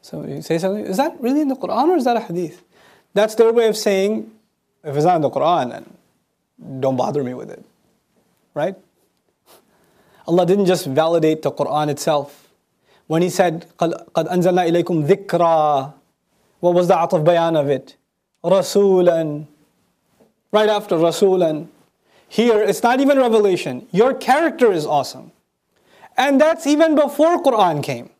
[0.03, 2.63] So you say something, is that really in the Quran or is that a hadith?
[3.13, 4.31] That's their way of saying,
[4.85, 7.65] if it's not in the Quran, then don't bother me with it.
[8.55, 8.77] Right?
[10.29, 12.49] Allah didn't just validate the Quran itself.
[13.07, 15.95] When He said, قَدْ أَنزَلْنَا إِلَيْكُمْ ذِكْرًا
[16.61, 17.97] What was the ataf bayan of it?
[18.45, 19.47] Rasulan.
[20.53, 21.69] Right after Rasulan.
[22.29, 23.87] Here, it's not even revelation.
[23.93, 25.33] Your character is awesome.
[26.17, 28.11] And that's even before Quran came.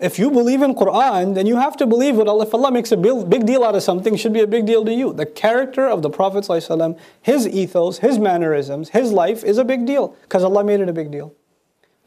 [0.00, 2.90] If you believe in Quran, then you have to believe what Allah, if Allah makes
[2.90, 5.12] a big deal out of something, should be a big deal to you.
[5.12, 9.86] The character of the Prophet ﷺ, his ethos, his mannerisms, his life is a big
[9.86, 11.34] deal because Allah made it a big deal.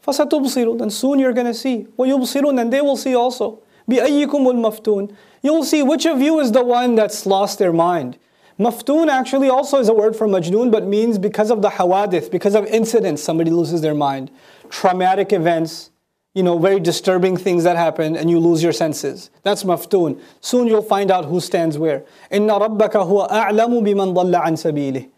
[0.06, 1.86] فَسَتُبْصِرُونَ Then soon you're going to see.
[1.98, 3.62] وَيُبْصِرُونَ And they will see also.
[3.90, 8.18] بِأَيِّكُمُ الْمَفْتُونَ You'll see which of you is the one that's lost their mind.
[8.58, 12.56] Maftoon actually also is a word for majnoon, but means because of the hawadith, because
[12.56, 14.32] of incidents, somebody loses their mind.
[14.68, 15.90] Traumatic events,
[16.34, 19.30] you know, very disturbing things that happen and you lose your senses.
[19.42, 20.20] That's maftoon.
[20.40, 22.04] Soon you'll find out who stands where.
[22.30, 25.08] Inna rabbaka huwa a'lamu biman dhalla an sabilih.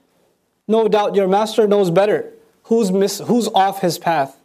[0.66, 2.32] No doubt your master knows better
[2.70, 4.40] who's, miss, who's off his path.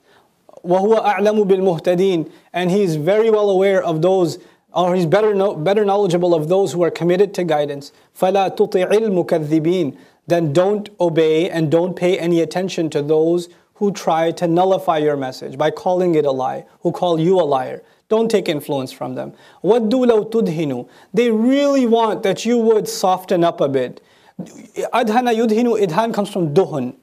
[0.65, 4.39] وَهُوَ أَعْلَمُ بِالْمُهْتَدِينَ And he's very well aware of those,
[4.73, 7.91] or he's better, no, better knowledgeable of those who are committed to guidance.
[8.19, 9.95] فَلَا تُطِعِ الْمُكَذِّبِينَ
[10.25, 13.47] Then don't obey and don't pay any attention to those
[13.79, 17.43] who try to nullify your message by calling it a lie, who call you a
[17.43, 17.83] liar.
[18.07, 19.33] Don't take influence from them.
[19.63, 24.01] وَدُّوا لَوْ تُدْهِنُوا They really want that you would soften up a bit.
[24.39, 26.95] Adhana yudhinu, idhan comes from duhun.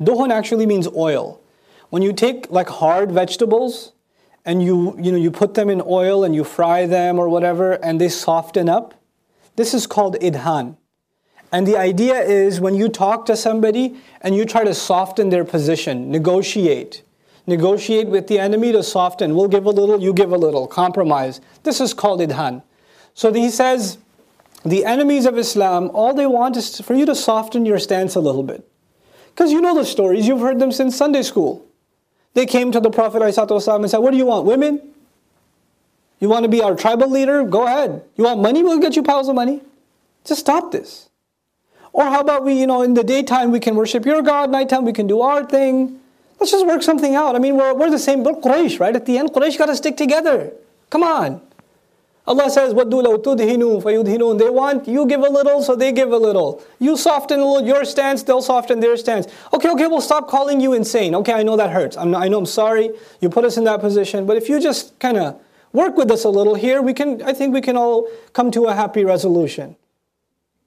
[0.00, 1.40] Duhun actually means oil.
[1.90, 3.92] When you take like hard vegetables
[4.44, 7.72] and you, you know, you put them in oil and you fry them or whatever
[7.72, 8.94] and they soften up,
[9.56, 10.76] this is called idhan.
[11.51, 15.43] And the idea is when you talk to somebody and you try to soften their
[15.43, 17.01] position, negotiate,
[17.47, 19.35] negotiate with the enemy to soften.
[19.35, 21.41] We'll give a little, you give a little, compromise.
[21.63, 22.61] This is called idhan.
[23.15, 23.97] So he says,
[24.63, 28.19] the enemies of Islam, all they want is for you to soften your stance a
[28.19, 28.69] little bit.
[29.29, 31.65] Because you know the stories, you've heard them since Sunday school.
[32.33, 34.45] They came to the Prophet ﷺ and said, What do you want?
[34.45, 34.81] Women?
[36.19, 37.43] You want to be our tribal leader?
[37.43, 38.03] Go ahead.
[38.15, 38.61] You want money?
[38.61, 39.61] We'll get you piles of money.
[40.25, 41.08] Just stop this.
[41.94, 44.84] Or how about we, you know, in the daytime we can worship your God, nighttime
[44.84, 46.00] we can do our thing.
[46.40, 47.36] Let's just work something out.
[47.36, 48.96] I mean, we're, we're the same, but Quraysh, right?
[48.96, 50.52] At the end, Quraysh got to stick together.
[50.90, 51.40] Come on.
[52.26, 56.10] Allah says, وَدُّوا لَوْ تُدْهِنُوا فَيُدْهِنُونَ They want, you give a little, so they give
[56.10, 56.64] a little.
[56.80, 59.28] You soften a little your stance, they'll soften their stance.
[59.52, 61.14] Okay, okay, we'll stop calling you insane.
[61.14, 61.96] Okay, I know that hurts.
[61.96, 62.90] I'm, I know I'm sorry.
[63.20, 64.26] You put us in that position.
[64.26, 65.40] But if you just kind of
[65.72, 68.64] work with us a little here, we can, I think we can all come to
[68.64, 69.76] a happy resolution.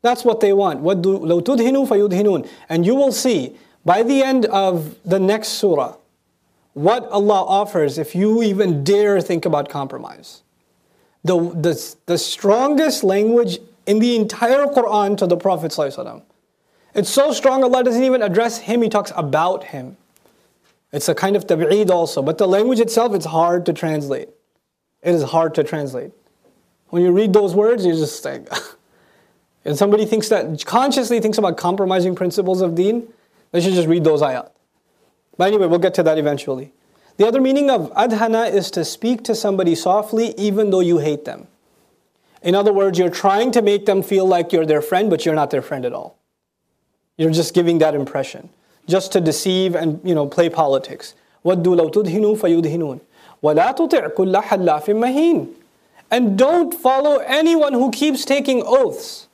[0.01, 0.82] That's what they want.
[0.82, 5.97] وَدُّوا لَوْ تُدْهِنُوا فَيُدْهِنُونَ And you will see, by the end of the next surah,
[6.73, 10.43] what Allah offers if you even dare think about compromise
[11.23, 15.71] the, the, the strongest language in the entire Quran to the Prophet.
[15.71, 16.23] ﷺ.
[16.95, 19.97] It's so strong, Allah doesn't even address him, He talks about him.
[20.91, 24.30] It's a kind of tab'id also, but the language itself, it's hard to translate.
[25.03, 26.12] It is hard to translate.
[26.89, 28.47] When you read those words, you just like,
[29.65, 33.08] and somebody thinks that, consciously thinks about compromising principles of deen,
[33.51, 34.49] they should just read those ayat.
[35.38, 36.71] But anyway, we'll get to that eventually.
[37.17, 41.25] The other meaning of adhana is to speak to somebody softly even though you hate
[41.25, 41.47] them.
[42.43, 45.36] In other words, you're trying to make them feel like you're their friend, but you're
[45.36, 46.17] not their friend at all.
[47.17, 48.49] You're just giving that impression,
[48.88, 51.15] just to deceive and you know play politics.
[51.43, 52.99] وَدُّوا لَوْ تُدْهِنُوا فَيُدْهِنُونَ
[53.43, 55.53] وَلَا تُطِعْ كُلَّ حَلَّافٍ مَهِينٍ
[56.12, 59.27] And don't follow anyone who keeps taking oaths.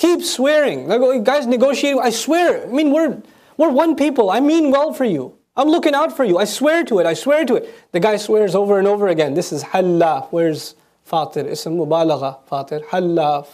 [0.00, 0.88] Keep swearing.
[0.88, 1.96] Like, guys, negotiate.
[2.02, 2.64] I swear.
[2.64, 3.22] I mean, we're,
[3.56, 4.30] we're one people.
[4.30, 5.36] I mean well for you.
[5.56, 6.36] I'm looking out for you.
[6.36, 7.06] I swear to it.
[7.06, 7.92] I swear to it.
[7.92, 9.34] The guy swears over and over again.
[9.34, 10.28] This is halaf.
[10.30, 10.74] Where's
[11.08, 11.46] fatir?
[11.46, 12.38] Ism mubalagha.
[12.50, 12.84] Fatir.
[12.88, 13.46] Halaf.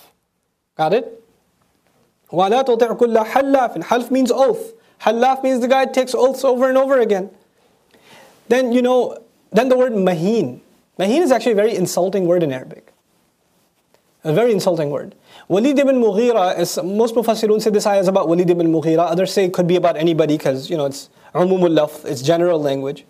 [0.77, 1.23] Got it?
[2.33, 4.73] وَلَا تُطِعْ كُلَّ حَلَّافٍ Half means oath.
[5.03, 7.31] Halaf means the guy takes oaths over and over again.
[8.49, 9.19] Then, you know,
[9.53, 10.61] then the word mahin.
[10.99, 12.93] Mahin is actually a very insulting word in Arabic.
[14.25, 15.15] A very insulting word.
[15.50, 19.10] Walid ibn Mughira, is, most Mufassirun say this ayah is about Walid ibn Mughira.
[19.10, 23.06] Others say it could be about anybody because, you know, it's umumul it's general language.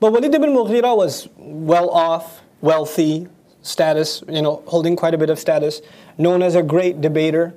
[0.00, 3.28] But Walid ibn Mughira was well off, wealthy,
[3.60, 5.82] status, you know, holding quite a bit of status,
[6.16, 7.54] known as a great debater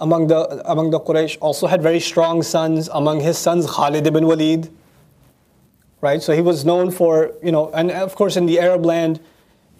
[0.00, 2.88] among the, among the Quraysh, also had very strong sons.
[2.92, 4.74] Among his sons, Khalid ibn Walid,
[6.00, 6.20] right?
[6.20, 9.20] So he was known for, you know, and of course in the Arab land,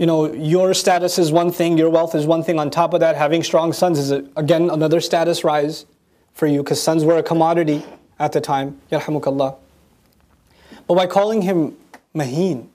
[0.01, 2.59] you know, your status is one thing, your wealth is one thing.
[2.59, 5.85] On top of that, having strong sons is, again, another status rise
[6.33, 7.85] for you because sons were a commodity
[8.19, 8.81] at the time.
[8.91, 9.59] Yarhamukallah.
[10.87, 11.77] But by calling him
[12.15, 12.69] Maheen,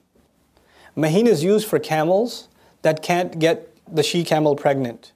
[0.96, 2.46] Maheen is used for camels
[2.82, 5.10] that can't get the she camel pregnant.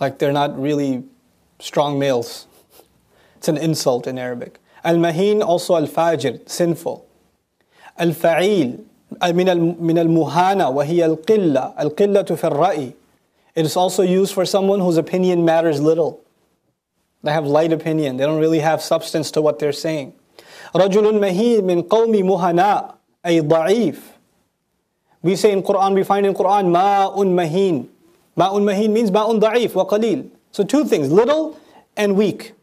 [0.00, 1.04] Like they're not really
[1.60, 2.48] strong males.
[3.36, 4.58] It's an insult in Arabic.
[4.82, 7.06] Al Maheen, also Al Fajir, sinful.
[7.96, 8.84] Al Fa'il,
[9.23, 12.91] من من المهانة وهي القلة القلة في الرأي
[13.53, 16.21] It is also used for someone whose opinion matters little.
[17.21, 18.15] They have light opinion.
[18.15, 20.13] They don't really have substance to what they're saying.
[20.73, 22.95] رجل مهين من قوم مهناء
[23.25, 23.99] أي ضعيف.
[25.21, 27.87] We say in Quran, we find in Quran ماء مهين.
[28.37, 30.29] ماء مهين means ماء ضعيف وقليل.
[30.51, 31.59] So two things, little
[31.97, 32.53] and weak.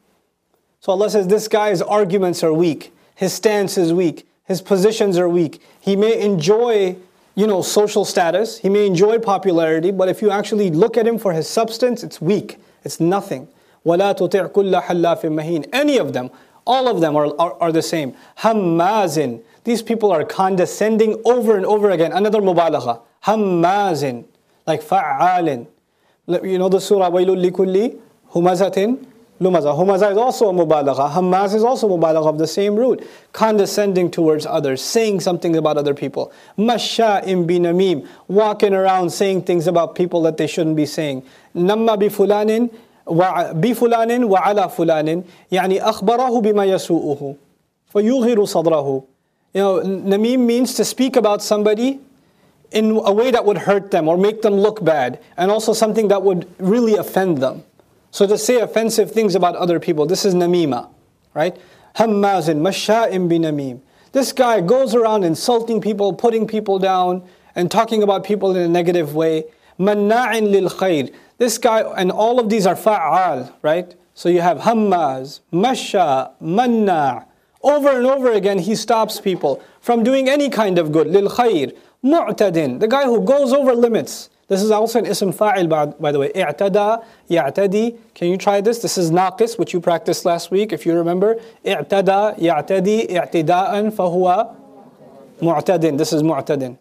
[0.80, 2.94] So Allah says this guy's arguments are weak.
[3.14, 5.60] His stance is weak his positions are weak.
[5.78, 6.96] He may enjoy,
[7.34, 11.18] you know, social status, he may enjoy popularity, but if you actually look at him
[11.18, 12.58] for his substance, it's weak.
[12.82, 13.48] It's nothing.
[13.84, 16.30] وَلَا تُطِعْ كُلَّ حَلَّافٍ مَهِينٍ Any of them,
[16.66, 18.14] all of them are, are, are the same.
[18.38, 19.42] Hammazin.
[19.64, 22.12] These people are condescending over and over again.
[22.12, 23.00] Another mubalagha.
[23.24, 24.24] Hammazin.
[24.66, 25.66] Like fa'alin.
[26.26, 27.98] You know the surah, وَيْلُ لِكُلِّ
[28.32, 29.04] هُمَزَةٍ
[29.41, 29.75] Lumaza.
[29.75, 31.11] Humaza is also a mubalagha.
[31.11, 33.05] Hammaz is also mubalagha of the same root.
[33.33, 36.31] Condescending towards others, saying something about other people.
[36.55, 38.07] Masha im binamim.
[38.27, 41.23] Walking around saying things about people that they shouldn't be saying.
[41.55, 42.69] Namma bi fulanin
[43.05, 47.35] wa ala fulanin, يعني أخبره بما يسوءه
[47.93, 49.03] فيغهر صدره
[49.55, 51.99] You know, Namim means to speak about somebody
[52.71, 56.07] in a way that would hurt them or make them look bad and also something
[56.07, 57.63] that would really offend them.
[58.13, 60.87] So to say offensive things about other people, this is namima,
[61.33, 61.57] right?
[61.95, 63.81] Hammazin, masha'im binamim.
[64.11, 68.67] This guy goes around insulting people, putting people down, and talking about people in a
[68.67, 69.45] negative way.
[69.79, 71.11] Manna'in lil khair.
[71.39, 73.95] This guy, and all of these are fa'al, right?
[74.13, 77.25] So you have hammaz, masha, manna.
[77.63, 81.07] Over and over again, he stops people from doing any kind of good.
[81.07, 81.75] Lil khair.
[82.03, 84.29] Mu'tadin, the guy who goes over limits.
[84.47, 86.31] This is also an ism fa'il by, by the way.
[86.35, 87.97] I'tada, ya'tadi.
[88.13, 88.79] Can you try this?
[88.79, 91.39] This is naqis, which you practiced last week, if you remember.
[91.65, 94.55] I'tada, ya'tadi, i'tida'an, fahuwa
[95.41, 95.97] mu'tadin.
[95.97, 96.77] This is mu'tadin.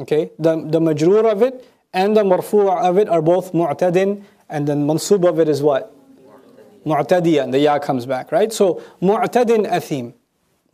[0.00, 0.30] Okay?
[0.38, 4.74] The, the majroor of it and the marfu' of it are both mu'tadin, and the
[4.74, 5.94] mansub of it is what?
[6.86, 7.52] Mu'tadiyan.
[7.52, 8.52] The ya comes back, right?
[8.52, 10.14] So, mu'tadin athim.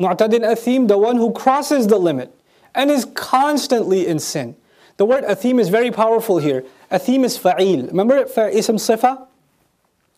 [0.01, 2.35] Mu'tadin athim, the one who crosses the limit
[2.75, 4.57] and is constantly in sin.
[4.98, 6.66] The word athim is very powerful here.
[6.92, 7.88] Athim is fa'il.
[7.88, 9.28] Remember ism sifa?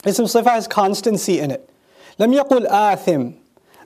[0.06, 1.70] Ism sifa has constancy in it.
[2.20, 3.36] لم يقل آثم.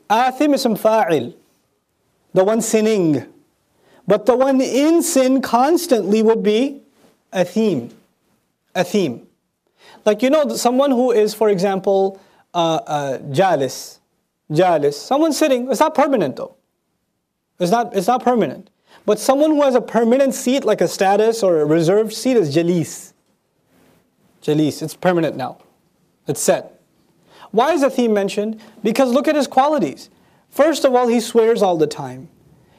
[0.10, 1.34] Athim ism fa'il.
[2.34, 3.26] The one sinning.
[4.08, 6.82] But the one in sin constantly would be
[7.34, 7.92] athim.
[8.74, 9.26] Athim.
[10.06, 12.22] Like you know, someone who is, for example,
[12.54, 14.00] uh, uh, jalis.
[14.50, 14.94] Jalis.
[14.94, 15.70] Someone sitting.
[15.70, 16.56] It's not permanent though.
[17.60, 18.69] It's not, it's not permanent.
[19.07, 22.55] But someone who has a permanent seat, like a status or a reserved seat, is
[22.55, 23.13] jalis.
[24.43, 25.59] Jalis, it's permanent now.
[26.27, 26.81] It's set.
[27.51, 28.61] Why is Athim mentioned?
[28.83, 30.11] Because look at his qualities.
[30.51, 32.29] First of all, he swears all the time.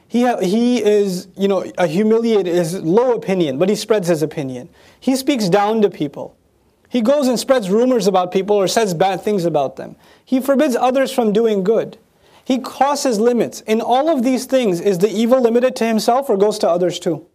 [0.08, 4.68] He, he is, you know, a humiliated, his low opinion, but he spreads his opinion.
[5.00, 6.36] He speaks down to people.
[6.90, 9.96] He goes and spreads rumors about people or says bad things about them.
[10.22, 11.96] He forbids others from doing good.
[12.44, 13.60] He crosses limits.
[13.62, 16.98] In all of these things, is the evil limited to himself or goes to others
[16.98, 17.26] too?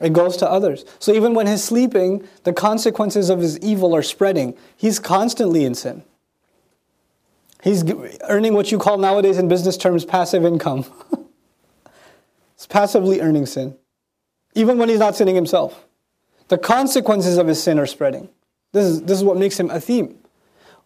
[0.00, 0.84] It goes to others.
[0.98, 4.56] So even when he's sleeping, the consequences of his evil are spreading.
[4.76, 6.02] He's constantly in sin.
[7.62, 7.82] He's
[8.28, 10.84] earning what you call nowadays in business terms passive income.
[12.56, 13.76] he's passively earning sin,
[14.54, 15.86] even when he's not sinning himself.
[16.48, 18.28] The consequences of his sin are spreading.
[18.72, 20.16] This is, this is what makes him athim.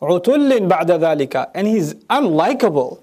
[0.01, 3.01] عُتُلٍ بَعْدَ ذَلِكَ And he's unlikable.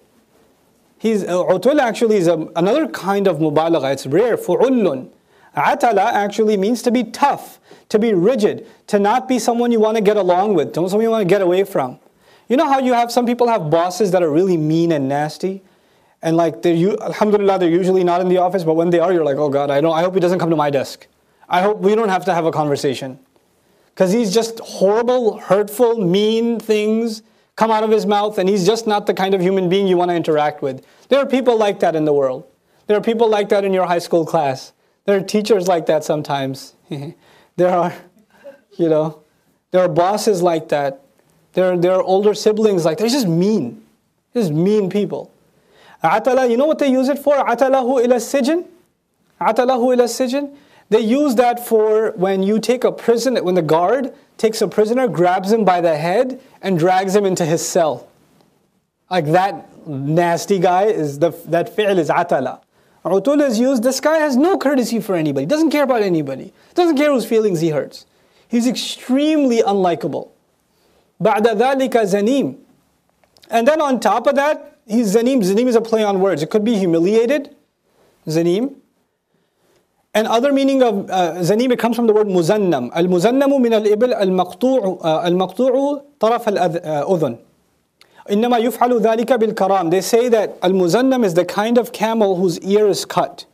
[0.99, 3.93] He's, uh, utul actually is a, another kind of mubalagha.
[3.93, 4.36] It's rare.
[4.36, 5.11] فُعُلٌ
[5.55, 7.59] Atala actually means to be tough,
[7.90, 11.11] to be rigid, to not be someone you want to get along with, someone you
[11.11, 11.99] want to get away from.
[12.49, 15.62] You know how you have some people have bosses that are really mean and nasty?
[16.22, 19.12] And like they're you alhamdulillah they're usually not in the office, but when they are,
[19.12, 21.07] you're like, oh God, I don't I hope he doesn't come to my desk.
[21.49, 23.18] I hope we don't have to have a conversation
[23.98, 27.24] because he's just horrible, hurtful, mean things
[27.56, 29.98] come out of his mouth, and he's just not the kind of human being you
[29.98, 30.86] want to interact with.
[31.10, 32.45] There are people like that in the world.
[32.86, 34.72] There are people like that in your high school class.
[35.06, 36.76] There are teachers like that sometimes.
[37.56, 37.91] there are,
[38.78, 39.24] you know,
[39.72, 41.02] there are bosses like that.
[41.54, 43.06] There are, there are older siblings like that.
[43.06, 43.84] They're just mean.
[44.36, 45.34] Just mean people.
[46.04, 47.34] Atala, you know what they use it for?
[47.34, 48.68] Atalahu ila sijin?
[49.41, 50.56] Atalahu ila sijin?
[50.90, 55.09] They use that for when you take a prisoner, when the guard takes a prisoner,
[55.09, 58.09] grabs him by the head, and drags him into his cell.
[59.11, 62.61] Like that nasty guy is the that fi'l is atala.
[63.05, 66.97] Utul is used, this guy has no courtesy for anybody, doesn't care about anybody, doesn't
[66.97, 68.07] care whose feelings he hurts.
[68.49, 70.28] He's extremely unlikable.
[71.20, 72.59] بعد ذلك zanim.
[73.51, 75.43] And then on top of that, he's zanim.
[75.43, 76.43] Zanim is a play on words.
[76.43, 77.55] It could be humiliated,
[78.26, 78.76] zanim,
[80.16, 82.90] and other meaning of uh, zanib comes from the word muzannam.
[82.95, 87.38] Al-muzannamu min al-ibil al-maqtu'u al-maqtu'u taraf al-udhun.
[88.28, 89.90] إنما يفعل ذلك بالكرام.
[89.90, 93.47] They say that al-muzannam is the kind of camel whose ear is cut.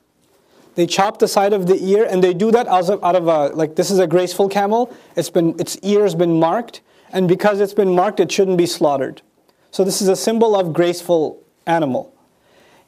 [0.74, 3.26] They chop the side of the ear and they do that out of, out of
[3.26, 4.94] a, like this is a graceful camel.
[5.16, 6.82] It's been, its ear has been marked
[7.12, 9.22] and because it's been marked it shouldn't be slaughtered.
[9.70, 12.14] So this is a symbol of graceful animal.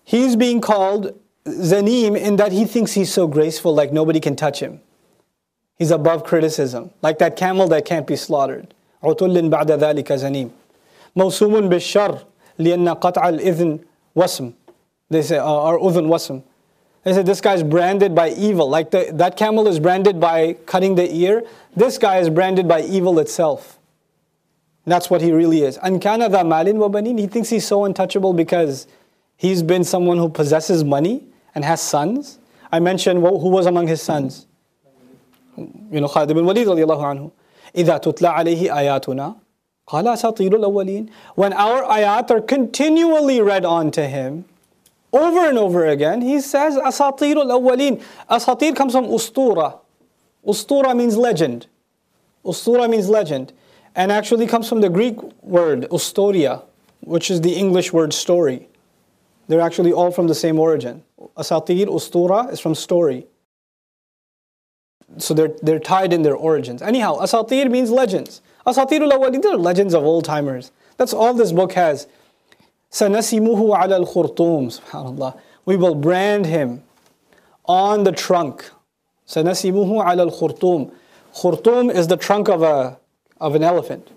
[0.05, 4.61] He's being called Zanim in that he thinks he's so graceful, like nobody can touch
[4.61, 4.81] him.
[5.79, 8.75] He's above criticism, like that camel that can't be slaughtered.
[9.03, 10.51] عُتُلٍ بَعْدَ ذَلِكَ زَنِيمٌ
[11.17, 12.25] موسوم بالشر
[12.59, 13.81] لأن قطع الإذن
[14.17, 14.53] وسم.
[15.09, 16.43] They say, uh, or udhun wasm.
[17.03, 18.69] They say this guy's branded by evil.
[18.69, 21.43] Like the, that camel is branded by cutting the ear.
[21.75, 23.79] This guy is branded by evil itself.
[24.87, 25.79] That's what he really is.
[25.79, 28.87] أَنْ كَانَ ذَا مَالٍ وَبَنِينَ He thinks he's so untouchable because
[29.37, 31.25] he's been someone who possesses money
[31.55, 32.39] and has sons.
[32.73, 34.47] I mentioned who was among his sons.
[35.57, 37.33] You know, Khalid ibn Walid radiallahu anhu.
[37.75, 39.37] إِذَا تُتْلَى عَلَيْهِ آيَاتُنَا
[39.89, 44.45] قَالَ أَسَاطِيرُ الْأَوَّلِينَ When our ayat are continually read on to him,
[45.13, 49.79] over and over again, he says, أَسَاطِيرُ الْأَوَّلِينَ Asatir comes from ustura.
[50.45, 51.67] Ustura means legend.
[52.45, 53.53] Ustura means legend.
[53.95, 56.63] and actually comes from the Greek word ustoria,
[57.01, 58.69] which is the English word story.
[59.48, 61.04] They're actually all from the same origin.
[61.38, 63.28] Asatir, ustura is from story.
[65.18, 66.82] So they're, they're tied in their origins.
[66.82, 68.42] Anyhow, asatir means legends.
[68.66, 70.72] Asatirul awwalin, they're legends of old timers.
[70.98, 72.08] That's all this book has.
[72.92, 75.40] Sanasimuhu al-khurtum, subhanallah.
[75.66, 76.84] We will brand him
[77.66, 78.70] on the trunk.
[79.28, 80.92] Sanasimuhu ala al-khurtum.
[81.36, 82.98] Khurtum is the trunk of, a,
[83.40, 84.10] of an elephant.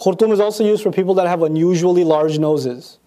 [0.00, 2.98] Khurtum is also used for people that have unusually large noses.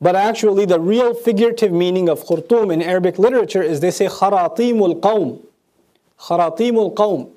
[0.00, 5.00] But actually, the real figurative meaning of khurtum in Arabic literature is they say kharatimul
[5.00, 5.40] qawm.
[6.20, 7.30] Kharatimul qawm.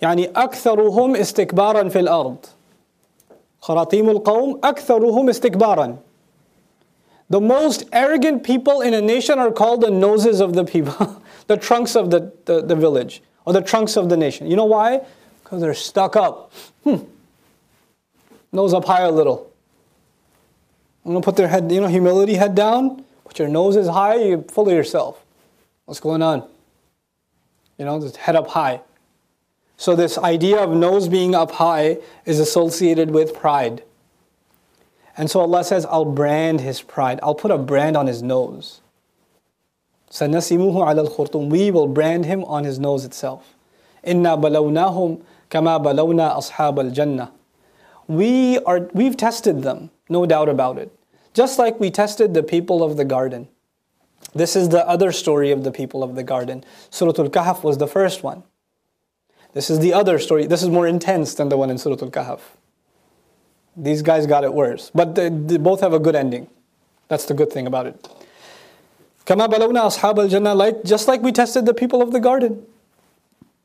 [0.00, 2.46] يعني أكثرهم استكبارا في الأرض.
[3.60, 5.98] خراطيم القوم أكثرهم استكبارا.
[7.28, 11.56] The most arrogant people in a nation are called the noses of the people, the
[11.56, 14.50] trunks of the, the, the village or the trunks of the nation.
[14.50, 15.02] You know why?
[15.42, 16.52] Because they're stuck up.
[16.84, 17.04] Hmm.
[18.52, 19.52] Nose up high a little.
[21.04, 23.04] I'm gonna put their head, you know, humility head down.
[23.24, 25.24] Put your nose is high, you're full of yourself.
[25.84, 26.48] What's going on?
[27.78, 28.80] You know, just head up high.
[29.76, 33.82] So this idea of nose being up high is associated with pride.
[35.16, 37.18] And so Allah says, I'll brand his pride.
[37.22, 38.80] I'll put a brand on his nose.
[40.10, 43.54] سنسمه على الخرطوم We will brand him on his nose itself.
[44.06, 45.18] إنا بلوناهم
[45.50, 47.28] كما بلونا أصحاب الجنة
[48.08, 50.92] We are, we've tested them, no doubt about it.
[51.32, 53.48] Just like we tested the people of the garden.
[54.34, 56.64] This is the other story of the people of the garden.
[56.90, 58.42] Surah Al-Kahf was the first one.
[59.54, 60.46] This is the other story.
[60.46, 62.40] This is more intense than the one in Surah Al-Kahf.
[63.76, 64.90] These guys got it worse.
[64.94, 66.48] But they, they both have a good ending.
[67.08, 68.08] That's the good thing about it.
[69.26, 72.66] كما بلونا أصحاب الجنة like just like we tested the people of the garden.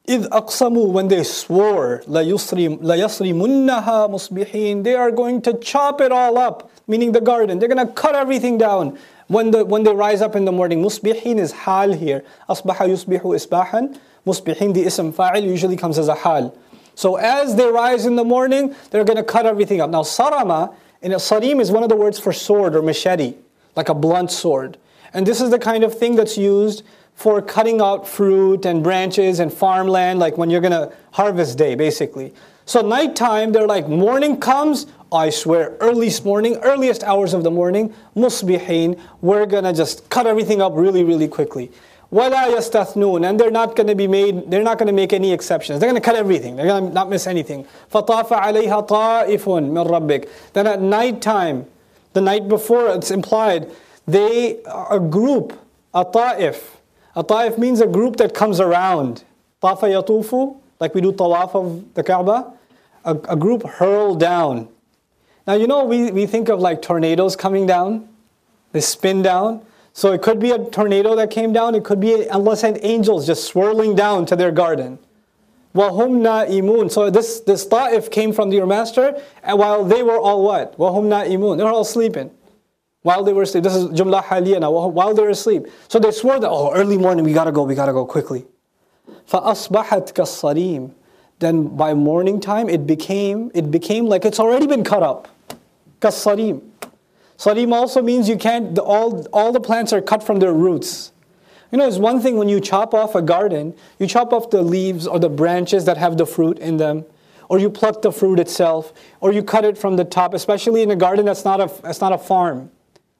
[0.07, 6.69] إذ أقسموا when they swore ليصرمنها مصبحين they are going to chop it all up
[6.87, 8.97] meaning the garden they're going to cut everything down
[9.27, 13.25] when the when they rise up in the morning مصبحين is hal here أصبح يصبح
[13.25, 13.89] إصباحا
[14.27, 16.55] مصبحين the ism fa'il usually comes as a hal
[16.93, 20.75] so as they rise in the morning they're going to cut everything up now sarama
[21.01, 23.33] in a sarim is one of the words for sword or machete
[23.75, 24.77] like a blunt sword
[25.15, 26.83] and this is the kind of thing that's used
[27.15, 32.33] for cutting out fruit and branches and farmland, like when you're gonna harvest day, basically.
[32.65, 37.93] So nighttime, they're like, morning comes, I swear, earliest morning, earliest hours of the morning,
[38.15, 41.71] musbihin, we're gonna just cut everything up really, really quickly.
[42.11, 45.79] وَلَا يَسْتَثْنُونَ And they're not gonna be made, they're not gonna make any exceptions.
[45.79, 46.55] They're gonna cut everything.
[46.55, 47.65] They're gonna not miss anything.
[47.91, 51.65] فَطَافَ عَلَيْهَا طَائِفٌ مِّن رَبِّكَ Then at nighttime,
[52.13, 53.69] the night before, it's implied,
[54.07, 55.59] they, a group,
[55.93, 56.77] a ta'if.
[57.16, 59.24] a ta'if means a group that comes around.
[59.62, 62.52] Tafa yatufu, like we do tawaf of the Kaaba.
[63.04, 64.68] A, a group hurl down.
[65.46, 68.08] Now, you know, we, we think of like tornadoes coming down,
[68.72, 69.62] they spin down.
[69.92, 73.26] So it could be a tornado that came down, it could be Allah sent angels
[73.26, 74.98] just swirling down to their garden.
[75.74, 76.90] Wahum na'imun.
[76.90, 80.78] So this, this ta'if came from your master, and while they were all what?
[80.78, 81.56] Wahum na'imun.
[81.56, 82.30] They were all sleeping
[83.05, 83.63] while they were asleep.
[83.63, 85.67] This is Jumla Haliya now, while they were asleep.
[85.89, 88.47] So they swore that, oh, early morning, we gotta go, we gotta go quickly.
[89.29, 90.91] فَأَصْبَحَتْ كَالصَّرِيمِ
[91.37, 95.27] Then by morning time, it became, it became like it's already been cut up.
[96.01, 96.67] كَالصَّرِيمِ
[97.37, 101.11] Sarim also means you can't, the, all, all the plants are cut from their roots.
[101.71, 104.63] You know, it's one thing when you chop off a garden, you chop off the
[104.63, 107.05] leaves or the branches that have the fruit in them,
[107.49, 110.89] or you pluck the fruit itself, or you cut it from the top, especially in
[110.89, 112.71] a garden that's not a, that's not a farm.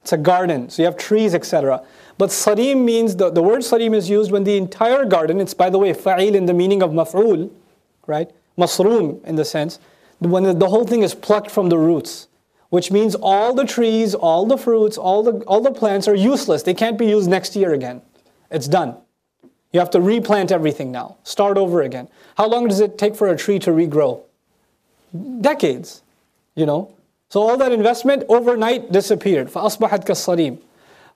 [0.02, 1.82] It's a garden, so you have trees, etc.
[2.16, 5.70] But sarim means, the, the word sarim is used when the entire garden, it's by
[5.70, 7.50] the way fa'il in the meaning of maf'ul,
[8.06, 8.30] right?
[8.58, 9.78] Masroom in the sense,
[10.18, 12.28] when the, the whole thing is plucked from the roots,
[12.70, 16.62] which means all the trees, all the fruits, all the, all the plants are useless.
[16.62, 18.00] They can't be used next year again.
[18.50, 18.96] It's done.
[19.72, 22.08] You have to replant everything now, start over again.
[22.36, 24.22] How long does it take for a tree to regrow?
[25.40, 26.02] Decades,
[26.54, 26.92] you know.
[27.29, 29.49] So all that investment overnight disappeared.
[29.49, 30.59] فَأَصْبَحَتْ كَالصَّرِيمِ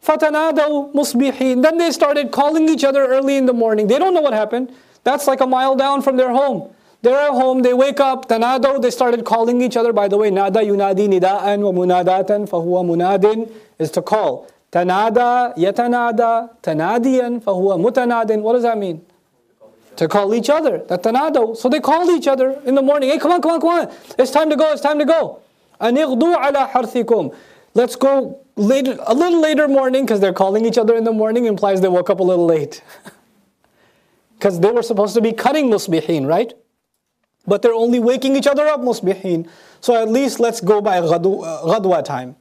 [0.03, 3.87] فَتَنَادَوْا مُصْبِحِينَ Then they started calling each other early in the morning.
[3.87, 4.73] They don't know what happened.
[5.03, 6.73] That's like a mile down from their home.
[7.01, 9.93] They're at home, they wake up, tanado, they started calling each other.
[9.93, 14.49] By the way, nada yunadi nida'an wa munadatan fahuwa munadin is to call.
[14.69, 18.41] Tanada, yatanada, tanadiyan fahuwa mutanadin.
[18.41, 19.05] What does that mean?
[19.95, 20.79] To call each other.
[20.89, 21.55] That tanado.
[21.55, 23.09] So they called each other in the morning.
[23.09, 23.95] Hey, come on, come on, come on.
[24.17, 25.41] It's time to go, it's time to go.
[25.84, 27.34] Anirdu ala harthikum.
[27.74, 31.44] Let's go later, a little later morning because they're calling each other in the morning
[31.44, 32.82] implies they woke up a little late.
[34.38, 36.52] Because they were supposed to be cutting musbihin, right?
[37.46, 39.48] But they're only waking each other up musbihin.
[39.80, 42.36] So at least let's go by uh, ghadwa time.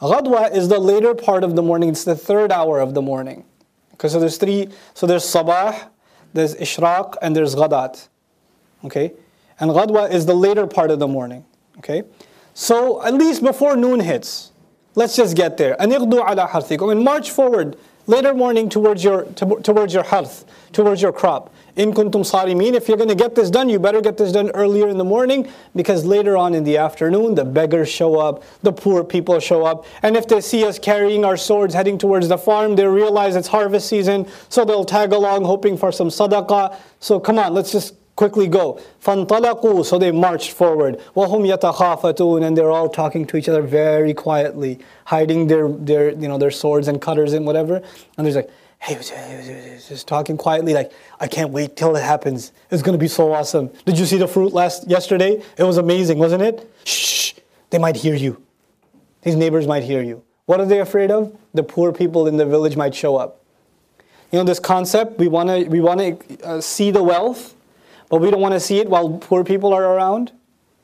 [0.00, 1.88] Ghadwa is the later part of the morning.
[1.88, 3.44] It's the third hour of the morning.
[3.94, 4.68] Okay, so there's three.
[4.94, 5.88] So there's sabah,
[6.32, 8.06] there's ishraq, and there's ghadat.
[8.84, 9.12] Okay,
[9.58, 11.44] and ghadwa is the later part of the morning.
[11.78, 12.04] Okay,
[12.58, 14.50] so at least before noon hits,
[14.94, 15.76] let's just get there.
[15.76, 16.90] Anirdu ala harthikum.
[16.90, 17.76] And march forward
[18.06, 21.52] later morning towards your, towards your health, towards your crop.
[21.76, 24.50] In kuntum sarimin, if you're going to get this done, you better get this done
[24.54, 28.72] earlier in the morning because later on in the afternoon, the beggars show up, the
[28.72, 32.38] poor people show up, and if they see us carrying our swords heading towards the
[32.38, 36.74] farm, they realize it's harvest season, so they'll tag along hoping for some sadaqah.
[37.00, 38.79] So come on, let's just quickly go.
[39.03, 40.99] فَانْطَلَقُوا So they marched forward.
[41.15, 46.27] وَهُمْ يَتَخَافَتُونَ And they're all talking to each other very quietly, hiding their, their, you
[46.27, 47.81] know, their swords and cutters and whatever.
[48.17, 48.49] And there's like,
[48.79, 48.95] hey,
[49.87, 52.51] just talking quietly, like, I can't wait till it happens.
[52.69, 53.69] It's going to be so awesome.
[53.85, 55.41] Did you see the fruit last yesterday?
[55.57, 56.71] It was amazing, wasn't it?
[56.83, 57.33] Shh,
[57.69, 58.41] they might hear you.
[59.21, 60.23] These neighbors might hear you.
[60.45, 61.35] What are they afraid of?
[61.53, 63.41] The poor people in the village might show up.
[64.31, 67.53] You know this concept, we want to we want to uh, see the wealth,
[68.09, 70.31] but we don't want to see it while poor people are around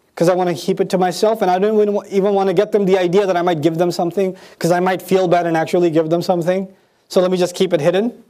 [0.09, 2.72] because I want to keep it to myself and I don't even want to get
[2.72, 5.55] them the idea that I might give them something because I might feel bad and
[5.55, 6.74] actually give them something.
[7.07, 8.24] So let me just keep it hidden,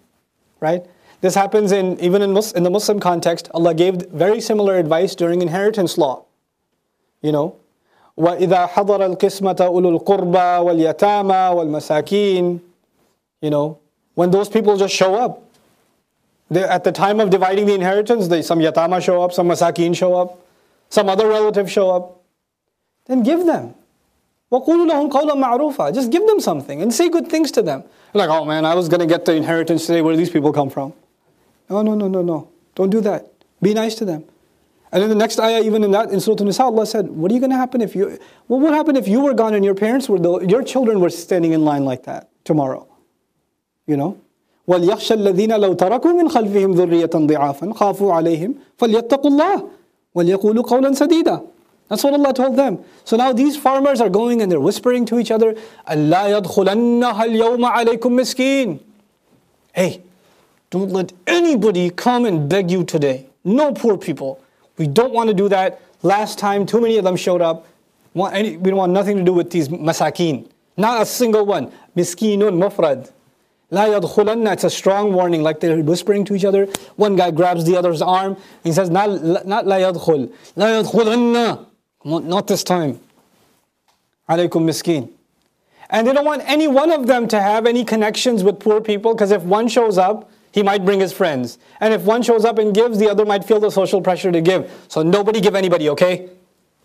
[0.59, 0.85] right?
[1.21, 3.49] This happens in even in, Mus- in the Muslim context.
[3.53, 6.25] Allah gave very similar advice during inheritance law.
[7.21, 7.55] You know,
[8.17, 12.59] وَإِذَا حَضَرَ الْقِسْمَةَ أُولُو الْقُرْبَى وَالْيَتَامَى وَالْمَسَاكِينَ
[13.41, 13.79] You know,
[14.15, 15.40] when those people just show up.
[16.52, 19.96] they, at the time of dividing the inheritance, they, some yatama show up, some masakin
[19.96, 20.46] show up,
[20.90, 22.22] some other relative show up.
[23.06, 23.74] Then give them.
[24.50, 27.84] Just give them something and say good things to them.
[28.12, 30.02] Like, oh man, I was going to get the inheritance today.
[30.02, 30.92] Where do these people come from?
[31.70, 32.50] No, no, no, no, no.
[32.74, 33.32] Don't do that.
[33.62, 34.24] Be nice to them.
[34.92, 37.34] And in the next ayah, even in that, in Surah Nisa, Allah said, What are
[37.34, 39.74] you going to happen if you, what would happen if you were gone and your
[39.74, 42.86] parents were, the, your children were standing in line like that tomorrow?
[43.86, 44.20] You know?
[44.67, 49.63] وَلْيَخْشَى الَّذِينَ لَوْ تَرَكُوا مِنْ خَلْفِهِمْ ذُرِّيَّةً ضِعَافًا خَافُوا عَلَيْهِمْ فَلْيَتَّقُوا اللَّهَ
[50.15, 51.41] وَلْيَقُولُوا قَوْلًا سَدِيدًا
[51.89, 52.83] that's what Allah told them.
[53.05, 55.55] So now these farmers are going and they're whispering to each other,
[55.87, 58.79] Allah yadkhulannaha al-yawma alaykum miskin.
[59.73, 60.01] Hey,
[60.69, 63.27] don't let anybody come and beg you today.
[63.45, 64.41] No poor people.
[64.77, 65.79] We don't want to do that.
[66.03, 67.65] Last time, too many of them showed up.
[68.13, 70.49] We don't want nothing to do with these masakin.
[70.75, 71.71] Not a single one.
[71.95, 73.11] Miskinun mufrad.
[73.71, 76.67] La yadkhulanna, it's a strong warning, like they're whispering to each other.
[76.95, 78.37] One guy grabs the other's arm.
[78.63, 80.31] He says, not, not la yadkhul.
[80.55, 81.65] La yadkhulanna.
[82.05, 82.99] Not this time.
[84.29, 85.11] Alaykum miskin.
[85.89, 89.13] And they don't want any one of them to have any connections with poor people
[89.13, 91.59] because if one shows up, he might bring his friends.
[91.79, 94.41] And if one shows up and gives, the other might feel the social pressure to
[94.41, 94.71] give.
[94.87, 96.29] So nobody give anybody, okay?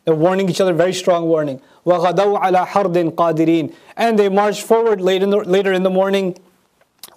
[0.05, 1.61] They're warning each other, very strong warning.
[1.86, 6.36] وَغَدَوْا عَلَى حَرْدٍ قَادِرِينَ And they march forward late in the, later in the morning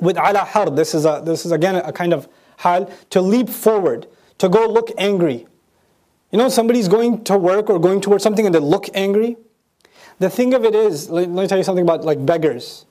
[0.01, 0.77] with ala hard.
[0.77, 2.29] This is, a, this is again a kind of
[2.59, 4.07] hal, to leap forward,
[4.39, 5.47] to go look angry.
[6.31, 9.37] You know, somebody's going to work or going towards something and they look angry.
[10.19, 12.87] The thing of it is, let, me tell you something about like beggars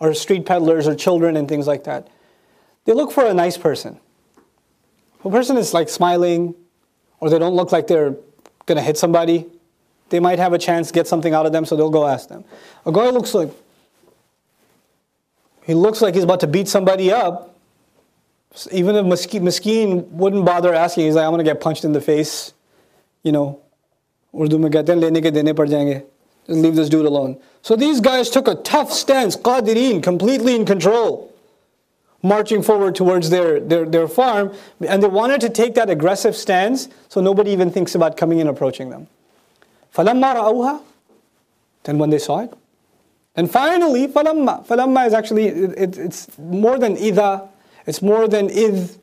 [0.00, 2.08] or street peddlers or children and things like that.
[2.84, 3.98] They look for a nice person.
[5.18, 6.54] If a person is like smiling
[7.20, 8.14] or they don't look like they're
[8.66, 9.46] to hit somebody,
[10.08, 12.28] they might have a chance to get something out of them, so they'll go ask
[12.28, 12.44] them.
[12.86, 13.50] A guy looks like
[15.63, 17.55] he looks like he's about to beat somebody up.
[18.71, 22.01] Even if Maskeen wouldn't bother asking, he's like, I'm going to get punched in the
[22.01, 22.53] face
[23.23, 23.61] you know,
[24.33, 26.05] Urdu mein kehte hain lene ke dene pad jayenge.
[26.47, 27.39] Just leave this dude alone.
[27.61, 31.33] So these guys took a tough stance, qadirin, completely in control,
[32.23, 34.53] marching forward towards their, their, their farm,
[34.87, 38.49] and they wanted to take that aggressive stance so nobody even thinks about coming and
[38.49, 39.07] approaching them.
[39.93, 40.81] فَلَمَّا رَأَوْهَا
[41.83, 42.53] Then when they saw it,
[43.35, 44.65] and finally, falamma.
[44.65, 47.47] Falamma is actually, it, it, it's more than idha,
[47.85, 48.99] it's more than idh,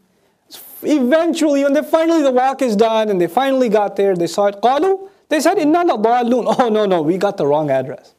[0.82, 4.46] Eventually, when they finally the walk is done and they finally got there, they saw
[4.46, 4.56] it.
[4.62, 8.14] قالوا, they said, إِنَّا لَضَالُونَ Oh no, no, we got the wrong address.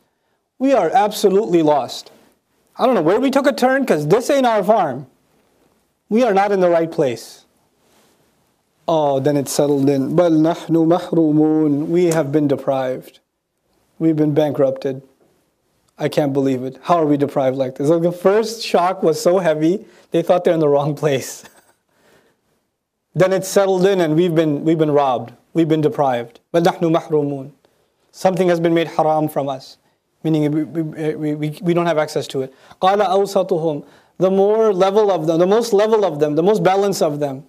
[0.59, 2.11] We are absolutely lost.
[2.77, 5.07] I don't know where we took a turn because this ain't our farm.
[6.09, 7.45] We are not in the right place.
[8.87, 10.15] Oh, then it settled in.
[10.15, 13.19] بَلْ نَحْنُ مَحْرُومُونَ We have been deprived.
[13.99, 15.03] We've been bankrupted.
[16.02, 16.78] I can't believe it.
[16.82, 17.88] How are we deprived like this?
[17.88, 21.44] Like the first shock was so heavy, they thought they're in the wrong place.
[23.14, 26.40] then it settled in and we've been, we've been robbed, we've been deprived.
[28.10, 29.78] Something has been made haram from us,
[30.24, 32.52] meaning we, we, we, we don't have access to it.
[32.80, 37.44] The more level of them, the most level of them, the most balance of them,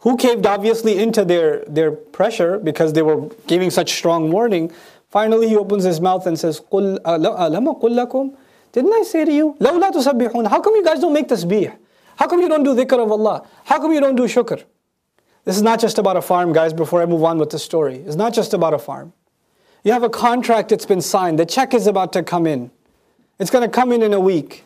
[0.00, 4.72] who caved obviously into their, their pressure because they were giving such strong warning.
[5.11, 8.35] Finally, he opens his mouth and says, قُلْ أَلَمَ قُلْ لَكُمْ
[8.71, 11.75] Didn't I say to you, لَوْلَا تُسَبِّحُونَ How come you guys don't make tasbih?
[12.17, 13.47] How come you don't do dhikr of Allah?
[13.65, 14.63] How come you don't do shukr?
[15.45, 17.97] This is not just about a farm, guys, before I move on with the story.
[17.97, 19.13] It's not just about a farm.
[19.83, 22.71] You have a contract that's been signed, the check is about to come in.
[23.39, 24.65] It's going to come in in a week.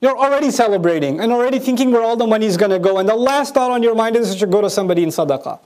[0.00, 2.98] You're already celebrating and already thinking where all the money is going to go.
[2.98, 5.60] And the last thought on your mind is it should go to somebody in sadaqah.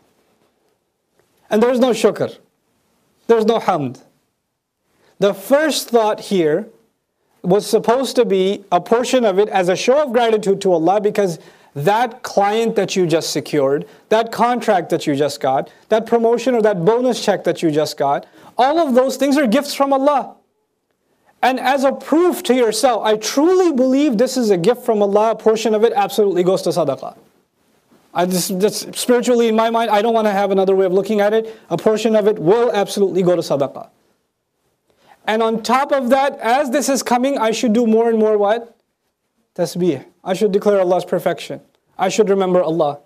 [1.49, 2.39] And there's no shukr.
[3.27, 4.03] There's no hamd.
[5.20, 6.68] The first thought here
[7.42, 11.00] was supposed to be a portion of it as a show of gratitude to Allah
[11.00, 11.40] because
[11.76, 16.62] that client that you just secured, that contract that you just got, that promotion or
[16.62, 18.26] that bonus check that you just got,
[18.58, 20.36] all of those things are gifts from Allah.
[21.44, 25.32] And as a proof to yourself, I truly believe this is a gift from Allah,
[25.32, 27.16] a portion of it absolutely goes to sadaqah.
[28.14, 30.94] I just, just spiritually in my mind, I don't want to have another way of
[30.94, 31.60] looking at it.
[31.70, 33.90] A portion of it will absolutely go to sadaqah.
[35.28, 38.38] And on top of that, as this is coming, I should do more and more
[38.38, 38.78] what?
[39.56, 40.06] Tasbih.
[40.24, 41.62] I should declare Allah's perfection.
[41.98, 43.00] I should remember Allah.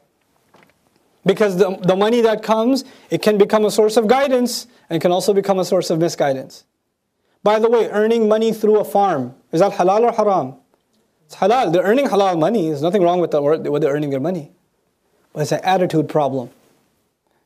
[1.26, 5.11] Because the, the money that comes, it can become a source of guidance and can
[5.11, 6.65] also become a source of misguidance.
[7.43, 10.55] By the way, earning money through a farm, is that halal or haram?
[11.26, 11.72] It's halal.
[11.72, 12.67] They're earning halal money.
[12.67, 14.51] There's nothing wrong with, the, with they're earning their money.
[15.34, 16.49] But it's an attitude problem.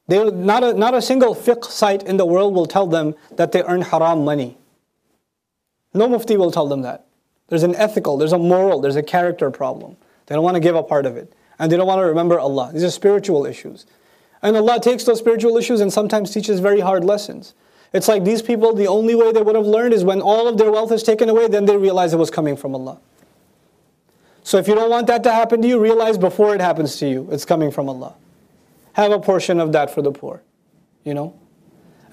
[0.07, 3.51] They, not, a, not a single fiqh site in the world will tell them that
[3.51, 4.57] they earn haram money.
[5.93, 7.05] No mufti will tell them that.
[7.47, 9.97] There's an ethical, there's a moral, there's a character problem.
[10.25, 11.33] They don't want to give a part of it.
[11.59, 12.71] And they don't want to remember Allah.
[12.73, 13.85] These are spiritual issues.
[14.41, 17.53] And Allah takes those spiritual issues and sometimes teaches very hard lessons.
[17.93, 20.57] It's like these people, the only way they would have learned is when all of
[20.57, 22.99] their wealth is taken away, then they realize it was coming from Allah.
[24.43, 27.07] So if you don't want that to happen to you, realize before it happens to
[27.07, 28.15] you, it's coming from Allah.
[28.93, 30.41] Have a portion of that for the poor.
[31.03, 31.39] You know?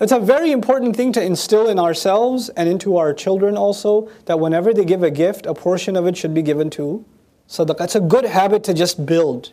[0.00, 4.40] It's a very important thing to instill in ourselves and into our children also that
[4.40, 7.04] whenever they give a gift, a portion of it should be given to
[7.48, 7.82] sadaqah.
[7.82, 9.52] It's a good habit to just build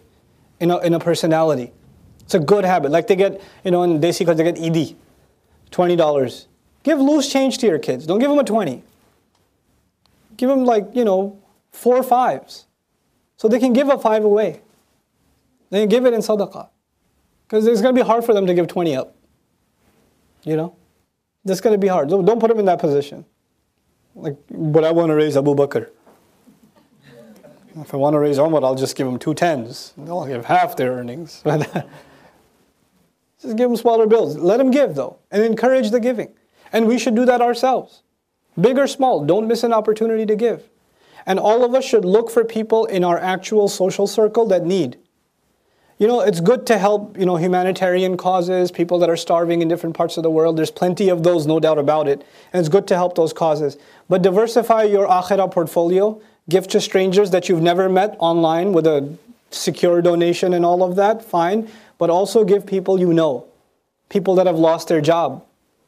[0.61, 1.73] in a, in a personality.
[2.21, 2.91] It's a good habit.
[2.91, 4.95] Like they get, you know, in Desi they get Eid.
[5.71, 6.45] $20.
[6.83, 8.05] Give loose change to your kids.
[8.05, 8.83] Don't give them a 20.
[10.37, 11.37] Give them like, you know,
[11.71, 12.67] four fives.
[13.35, 14.61] So they can give a five away.
[15.71, 16.69] They give it in sadaqah.
[17.45, 19.16] Because it's going to be hard for them to give 20 up.
[20.43, 20.75] You know?
[21.45, 22.09] It's going to be hard.
[22.09, 23.25] Don't put them in that position.
[24.15, 25.89] Like, but I want to raise Abu Bakr.
[27.81, 29.93] If I want to raise Umar, I'll just give them two tens.
[29.97, 31.43] They'll give half their earnings.
[33.39, 34.35] Uh, just give them smaller bills.
[34.35, 36.33] Let them give though, and encourage the giving.
[36.73, 38.01] And we should do that ourselves.
[38.59, 40.69] Big or small, don't miss an opportunity to give.
[41.27, 44.97] And all of us should look for people in our actual social circle that need.
[45.99, 49.67] You know, it's good to help, you know, humanitarian causes, people that are starving in
[49.67, 50.55] different parts of the world.
[50.55, 52.23] There's plenty of those, no doubt about it.
[52.53, 53.77] And it's good to help those causes.
[54.07, 56.21] But diversify your akhirah portfolio.
[56.49, 59.17] Give to strangers that you've never met online with a
[59.49, 61.67] secure donation and all of that, fine
[61.97, 63.45] but also give people you know,
[64.09, 65.43] people that have lost their job,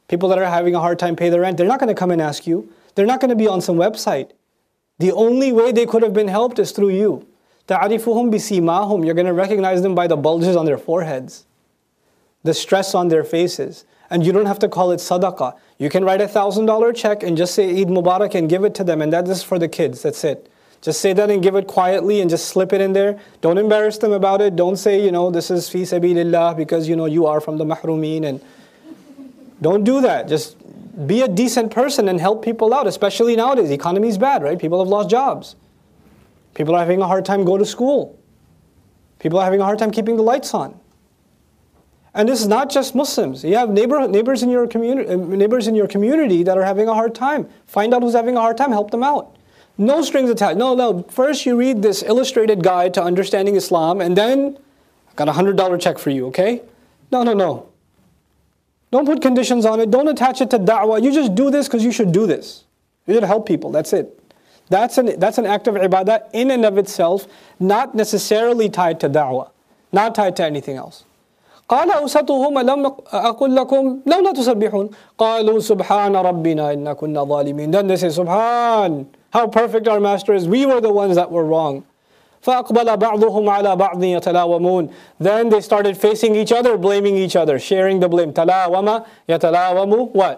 [0.08, 1.56] people that are having a hard time pay their rent.
[1.56, 2.72] They're not going to come and ask you.
[2.94, 4.30] They're not going to be on some website.
[4.98, 7.26] The only way they could have been helped is through you
[7.70, 9.04] ta'arifuhum bisimahum.
[9.04, 11.46] You're going to recognize them by the bulges on their foreheads,
[12.42, 13.84] the stress on their faces.
[14.10, 15.56] And you don't have to call it sadaqah.
[15.78, 18.82] You can write a $1,000 check and just say Eid Mubarak and give it to
[18.82, 19.00] them.
[19.00, 20.02] And that is for the kids.
[20.02, 20.50] That's it.
[20.82, 23.20] Just say that and give it quietly and just slip it in there.
[23.40, 24.56] Don't embarrass them about it.
[24.56, 27.64] Don't say, you know, this is fi sabilillah because, you know, you are from the
[27.64, 28.24] mahrumeen.
[28.26, 28.40] And
[29.62, 30.26] don't do that.
[30.26, 30.56] Just
[31.06, 33.68] be a decent person and help people out, especially nowadays.
[33.68, 34.58] The economy is bad, right?
[34.58, 35.54] People have lost jobs.
[36.54, 38.18] People are having a hard time going to school.
[39.18, 40.78] People are having a hard time keeping the lights on.
[42.12, 43.44] And this is not just Muslims.
[43.44, 46.88] You have neighbor, neighbors, in your community, uh, neighbors in your community that are having
[46.88, 47.48] a hard time.
[47.66, 49.36] Find out who's having a hard time, help them out.
[49.78, 50.58] No strings attached.
[50.58, 51.04] No, no.
[51.04, 54.58] First, you read this illustrated guide to understanding Islam, and then
[55.08, 56.26] I've got a hundred dollar check for you.
[56.26, 56.62] Okay?
[57.12, 57.68] No, no, no.
[58.90, 59.90] Don't put conditions on it.
[59.90, 61.02] Don't attach it to da'wah.
[61.02, 62.64] You just do this because you should do this.
[63.06, 63.70] You should help people.
[63.70, 64.19] That's it.
[64.69, 67.27] That's an, that's an act of ibadah in and of itself,
[67.59, 69.49] not necessarily tied to da'wah,
[69.91, 71.05] not tied to anything else.
[71.69, 77.95] قال أوسطهم ألم أقل لكم لولا تسبحون قالوا سبحان ربنا إنا كنا ظالمين Then they
[77.95, 80.47] say سبحان how perfect our master is.
[80.47, 81.83] We were the ones that were wrong.
[82.41, 87.99] فأقبل بعضهم على بعض يتلاومون Then they started facing each other, blaming each other, sharing
[87.99, 88.31] the blame.
[88.31, 90.37] تلاوم يتلاوم what?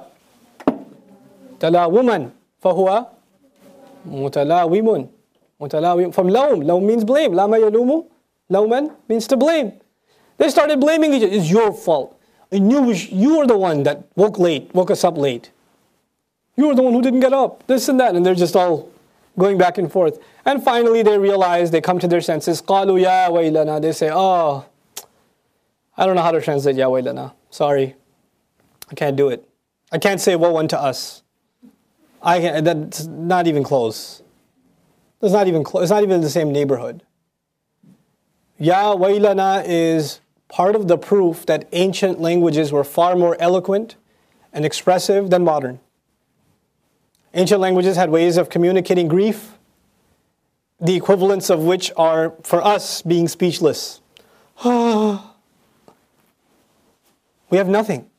[1.59, 2.29] تلاوما
[2.61, 3.05] فهو
[4.05, 5.07] متلاوم
[5.59, 7.33] متلاوم From لوم, لوم means blame.
[7.33, 8.05] لama يلوم
[8.49, 9.71] لوما means to blame.
[10.37, 11.33] They started blaming each other.
[11.33, 12.15] It's your fault.
[12.51, 15.49] I knew you were the one that woke late, woke us up late.
[16.55, 17.65] You were the one who didn't get up.
[17.67, 18.15] This and that.
[18.15, 18.89] And they're just all
[19.37, 20.19] going back and forth.
[20.45, 22.61] And finally they realize, they come to their senses.
[22.61, 24.65] قَالُوا يَا وَيْلَنَا They say, oh,
[25.97, 27.33] I don't know how to translate Ya waylana.
[27.49, 27.95] Sorry.
[28.89, 29.47] I can't do it.
[29.91, 31.20] I can't say woe unto us.
[32.22, 34.22] I can, that's not even close.
[35.20, 35.84] It's not even close.
[35.84, 37.02] It's not even in the same neighborhood.
[38.58, 43.96] Ya wailana is part of the proof that ancient languages were far more eloquent
[44.52, 45.80] and expressive than modern.
[47.34, 49.58] Ancient languages had ways of communicating grief,
[50.80, 54.00] the equivalents of which are for us being speechless.
[54.64, 54.70] we
[57.52, 58.11] have nothing.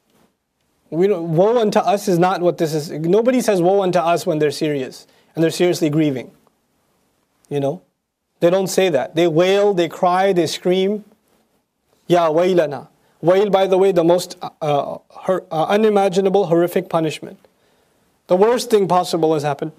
[0.93, 2.91] We don't, woe unto us is not what this is.
[2.91, 6.31] Nobody says woe unto us when they're serious and they're seriously grieving.
[7.49, 7.81] You know?
[8.39, 9.15] They don't say that.
[9.15, 11.05] They wail, they cry, they scream.
[12.07, 12.89] Ya wailana.
[13.21, 17.39] Wail, by the way, the most uh, uh, uh, unimaginable, horrific punishment.
[18.27, 19.71] The worst thing possible has happened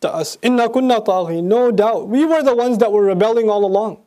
[0.00, 0.36] to us.
[0.42, 1.42] Inna kunna taghi.
[1.42, 2.08] No doubt.
[2.08, 4.02] We were the ones that were rebelling all along.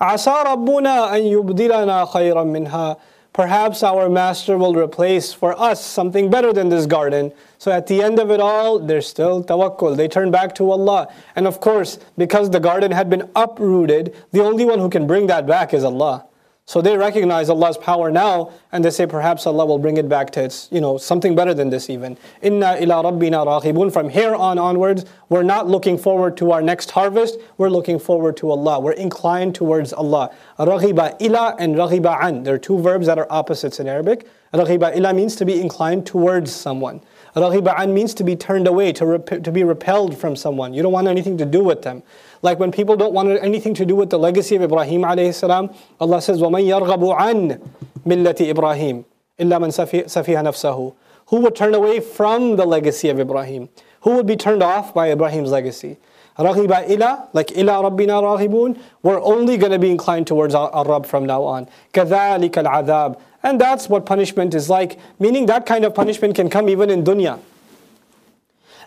[0.00, 2.96] Asa rabbuna an yubdilana khayran minha.
[3.32, 7.32] Perhaps our master will replace for us something better than this garden.
[7.56, 9.96] So at the end of it all, they're still tawakkul.
[9.96, 11.08] They turn back to Allah.
[11.34, 15.28] And of course, because the garden had been uprooted, the only one who can bring
[15.28, 16.26] that back is Allah.
[16.64, 20.30] So they recognize Allah's power now and they say perhaps Allah will bring it back
[20.30, 22.16] to its, you know, something better than this even.
[22.40, 23.92] Inna ila rabbina raghibun.
[23.92, 28.36] From here on onwards, we're not looking forward to our next harvest, we're looking forward
[28.38, 28.78] to Allah.
[28.78, 30.32] We're inclined towards Allah.
[30.58, 32.44] Raghiba ila and raghiba an.
[32.44, 34.28] They're two verbs that are opposites in Arabic.
[34.54, 37.00] Raghiba ila means to be inclined towards someone.
[37.34, 40.74] Raghiba an means to be turned away, to, rep- to be repelled from someone.
[40.74, 42.02] You don't want anything to do with them.
[42.41, 45.69] Like when people don't want anything to do with the legacy of Ibrahim alayhi salam,
[45.99, 47.59] Allah says, وَمَنْ يَرْغَبُ عَنْ
[48.05, 49.05] مِلَّةِ إِبْرَاهِيمِ
[49.39, 50.95] إِلَّا مَنْ سَفِيهَ نَفْسَهُ
[51.27, 53.69] Who would turn away from the legacy of Ibrahim?
[54.01, 55.97] Who would be turned off by Ibrahim's legacy?
[56.37, 61.05] Raghiba ila, like ila rabbina raghibun, we're only going to be inclined towards our Rabb
[61.05, 61.67] from now on.
[61.93, 66.69] كَذَلِكَ الْعَذَابِ And that's what punishment is like, meaning that kind of punishment can come
[66.69, 67.39] even in dunya.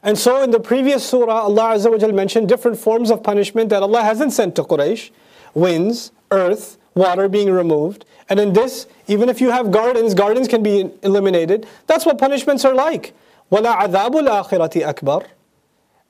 [0.04, 3.82] And so in the previous surah, Allah Azza wa mentioned different forms of punishment that
[3.82, 5.10] Allah hasn't sent to Quraysh.
[5.54, 8.04] Winds, earth, water being removed.
[8.28, 11.66] And in this, even if you have gardens, gardens can be eliminated.
[11.86, 13.12] That's what punishments are like.
[13.50, 15.26] وَلَا عَذَابُ الْآخِرَةِ أَكْبَرُ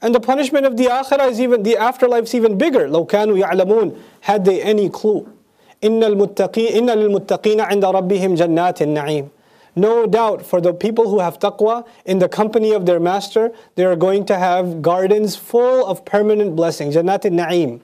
[0.02, 2.88] And the punishment of the akhirah is even, the afterlife is even bigger.
[2.88, 5.32] لَوْ كَانُوا يَعْلَمُونَ Had they any clue.
[5.82, 9.30] إِنَّ الْمُتَّقِينَ إِنَّ لِلْمُتَّقِينَ عِنْدَ رَبِّهِمْ جَنَّاتِ النَّعِيمِ
[9.76, 13.84] no doubt for the people who have taqwa, in the company of their master, they
[13.84, 16.90] are going to have gardens full of permanent blessing.
[16.90, 17.80] Jannat na'im.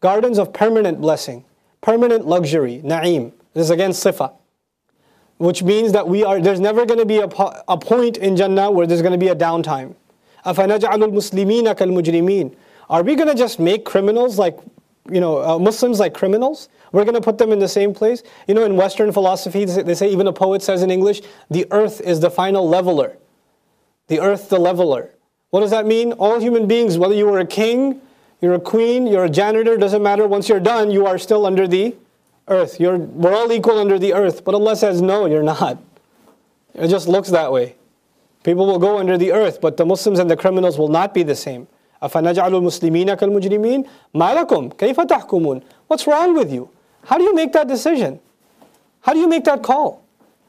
[0.00, 1.44] Gardens of permanent blessing,
[1.80, 3.32] permanent luxury, na'im.
[3.54, 4.32] This is again sifa.
[5.38, 7.28] Which means that we are, there's never going to be a,
[7.68, 9.94] a point in Jannah where there's going to be a downtime.
[10.46, 12.54] أَفَنَجْعَلُ الْمُسْلِمِينَ كَالْمُجْرِمِينَ
[12.88, 14.58] Are we going to just make criminals like,
[15.10, 16.68] you know, uh, Muslims like criminals?
[16.92, 18.22] We're going to put them in the same place.
[18.46, 22.00] You know, in Western philosophy, they say, even a poet says in English, the earth
[22.00, 23.16] is the final leveler.
[24.08, 25.10] The earth, the leveler.
[25.50, 26.12] What does that mean?
[26.12, 28.00] All human beings, whether you were a king,
[28.40, 30.26] you're a queen, you're a janitor, doesn't matter.
[30.26, 31.96] Once you're done, you are still under the
[32.48, 32.78] earth.
[32.78, 34.44] You're, we're all equal under the earth.
[34.44, 35.82] But Allah says, no, you're not.
[36.74, 37.76] It just looks that way.
[38.44, 41.24] People will go under the earth, but the Muslims and the criminals will not be
[41.24, 41.66] the same.
[42.02, 46.70] أَفَنَجْعَلُ الْمُسْلِمِينَ كَالْمُجْرِمِينَ مَا لَكُمْ كَيْفَ تَحْكُمُونَ What's wrong with you?
[47.03, 48.19] How do you make that decision?
[49.01, 50.03] How do you make that call?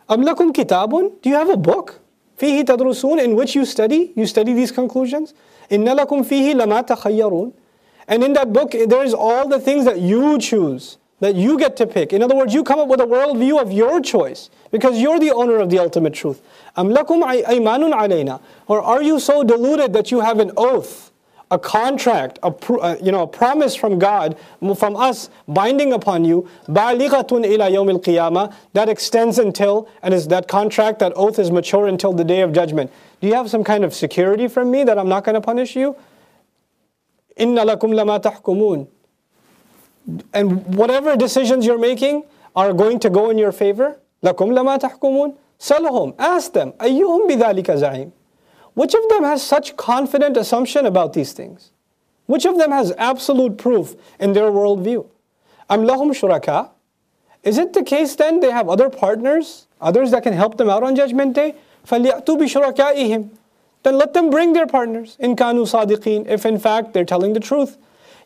[0.08, 1.20] Amlakum kitabun?
[1.22, 2.00] Do you have a book?
[2.38, 4.12] Fihi tadrusun, in which you study?
[4.16, 5.32] You study these conclusions?
[5.70, 7.52] Inna lakum fihi lama takhayyarun.
[8.08, 11.76] And in that book, there is all the things that you choose, that you get
[11.76, 12.12] to pick.
[12.12, 15.30] In other words, you come up with a worldview of your choice because you're the
[15.30, 16.42] owner of the ultimate truth.
[16.76, 18.40] Am lakum aymanun alayna?
[18.66, 21.11] Or are you so deluded that you have an oath?
[21.52, 24.38] a contract, a, uh, you know, a promise from God,
[24.76, 30.48] from us, binding upon you, balighatun ila yawmil qiyamah, that extends until, and is that
[30.48, 32.90] contract, that oath is mature until the day of judgment.
[33.20, 35.76] Do you have some kind of security from me that I'm not going to punish
[35.76, 35.94] you?
[37.36, 38.88] Inna lakum lama tahkumun.
[40.32, 42.24] And whatever decisions you're making
[42.56, 44.00] are going to go in your favor.
[44.24, 45.36] Lakum lama tahkumun.
[45.60, 46.14] Salahum.
[46.18, 46.72] Ask them.
[46.72, 48.10] Ayyuhum bidhalika za'im.
[48.73, 51.71] which of them has such confident assumption about these things?
[52.27, 55.07] Which of them has absolute proof in their worldview?
[55.69, 56.69] Am lahum shuraka?
[57.43, 60.83] Is it the case then they have other partners, others that can help them out
[60.83, 61.55] on Judgment Day?
[61.87, 63.29] فَلْيَأْتُوا بِشُرَكَائِهِمْ
[63.83, 67.39] Then let them bring their partners, in kanu sadiqin, if in fact they're telling the
[67.39, 67.77] truth.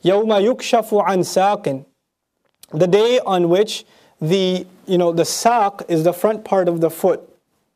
[0.03, 1.85] يَوْمَ يُكْشَفُ عَنْ سَاقٍ
[2.71, 3.85] The day on which
[4.19, 7.21] the, you know, the saq is the front part of the foot,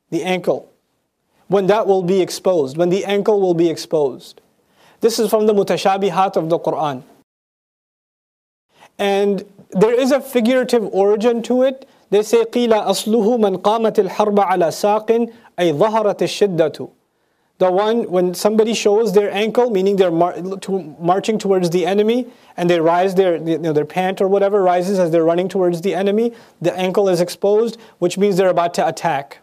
[0.10, 0.69] the ankle.
[1.50, 4.42] When that will be exposed, when the ankle will be exposed.
[5.02, 7.04] This is from the mutashabihat of the Quran.
[8.98, 11.88] And there is a figurative origin to it.
[12.10, 15.12] They say قيل أصله من قامت الحرب على ساق
[15.60, 16.90] أي ظهرت الشدة
[17.58, 22.28] the one when somebody shows their ankle, meaning they're mar- to, marching towards the enemy,
[22.58, 25.82] and they rise their you know, their pant or whatever rises as they're running towards
[25.82, 26.34] the enemy.
[26.62, 29.40] The ankle is exposed, which means they're about to attack.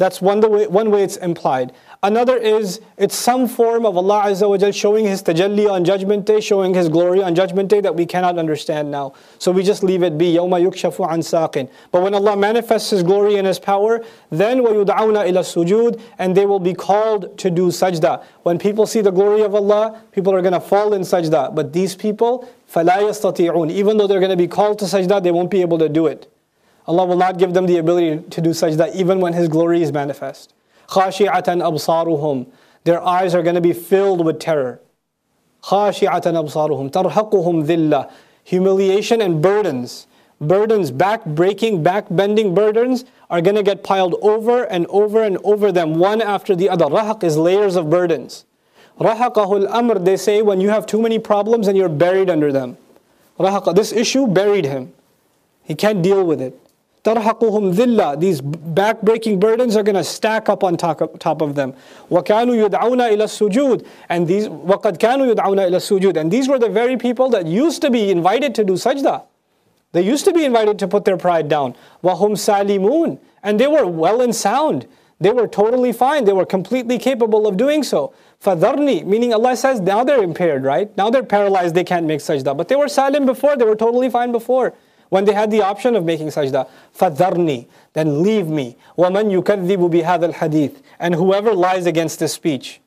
[0.00, 1.74] That's one, the way, one way it's implied.
[2.02, 6.24] Another is it's some form of Allah Azza wa Jal showing His tajalli on Judgment
[6.24, 9.12] Day, showing His glory on Judgment Day that we cannot understand now.
[9.38, 10.32] So we just leave it be.
[10.36, 14.86] يَوْمَ يُكْشَفُ عَنْ سَاقٍ But when Allah manifests His glory and His power, then وَيُدْعَوْنَ
[14.86, 18.24] إِلَى السُّجُودِ And they will be called to do sajda.
[18.42, 21.54] When people see the glory of Allah, people are going to fall in sajda.
[21.54, 25.30] But these people, فَلَا يَسْتَطِيعُونَ Even though they're going to be called to sajda, they
[25.30, 26.32] won't be able to do it.
[26.86, 29.92] Allah will not give them the ability to do sajda even when His glory is
[29.92, 30.54] manifest.
[30.88, 32.46] خاشعة أبصارهم
[32.84, 34.80] Their eyes are going to be filled with terror.
[35.62, 38.10] خاشعة أبصارهم ترهقهم ذلة
[38.44, 40.06] Humiliation and burdens.
[40.40, 45.36] Burdens, back breaking, back bending burdens are going to get piled over and over and
[45.44, 46.86] over them, one after the other.
[46.86, 48.46] Rahaq is layers of burdens.
[48.98, 52.78] Rahaqahul amr, they say when you have too many problems and you're buried under them.
[53.38, 54.92] Rahaqa, this issue buried him.
[55.62, 56.58] He can't deal with it.
[57.04, 61.54] ترهقهم ذلة These back-breaking burdens are going to stack up on top of, top of
[61.54, 61.74] them.
[62.10, 66.68] وكانوا يدعون إلى السجود And these وقد كانوا يدعون إلى السجود And these were the
[66.68, 69.22] very people that used to be invited to do sajda.
[69.92, 71.74] They used to be invited to put their pride down.
[72.04, 74.86] وهم سالمون And they were well and sound.
[75.20, 76.24] They were totally fine.
[76.24, 78.12] They were completely capable of doing so.
[78.42, 80.94] فَذَرْنِي Meaning Allah says now they're impaired, right?
[80.96, 82.56] Now they're paralyzed, they can't make sajda.
[82.56, 84.74] But they were salim before, they were totally fine before
[85.10, 86.68] when they had the option of making sajda.
[86.96, 88.76] فَذَرْنِي Then leave me.
[88.96, 92.80] وَمَنْ يُكَذِّبُ بِهَذَا الْحَدِيثِ And whoever lies against this speech,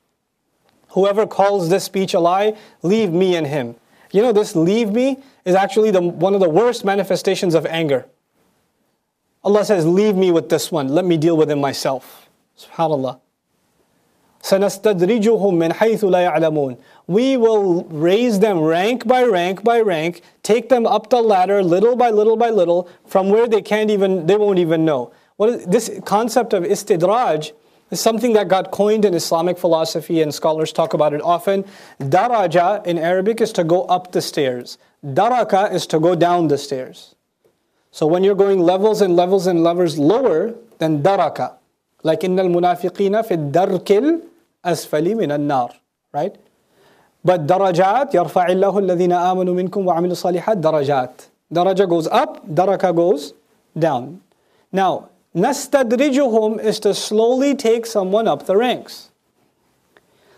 [0.89, 3.75] whoever calls this speech a lie, leave me and him.
[4.11, 8.05] You know, this leave me is actually the, one of the worst manifestations of anger.
[9.43, 10.87] Allah says, leave me with this one.
[10.87, 12.29] Let me deal with him myself.
[12.57, 13.19] SubhanAllah.
[14.43, 20.67] سَنَسْتَدْرِجُهُمْ مِنْ حَيْثُ لَا يَعْلَمُونَ We will raise them rank by rank by rank, take
[20.67, 24.35] them up the ladder little by little by little, from where they can't even, they
[24.35, 25.13] won't even know.
[25.37, 27.53] What is, this concept of istidraj
[27.89, 31.63] is something that got coined in Islamic philosophy and scholars talk about it often.
[31.99, 34.77] Daraja in Arabic is to go up the stairs.
[35.05, 37.15] Daraka is to go down the stairs.
[37.91, 41.53] So when you're going levels and levels and levels lower, then daraka.
[42.03, 45.71] Like إن المنافقين في الدرك الأسفل من النار.
[46.13, 46.35] Right?
[47.23, 51.21] But darajat, يرفع الله الذين آمنوا منكم وعملوا الصالحات درجات.
[51.53, 53.33] Daraja goes up, daraka goes
[53.77, 54.21] down.
[54.71, 59.09] Now, nastadrijuhum is to slowly take someone up the ranks.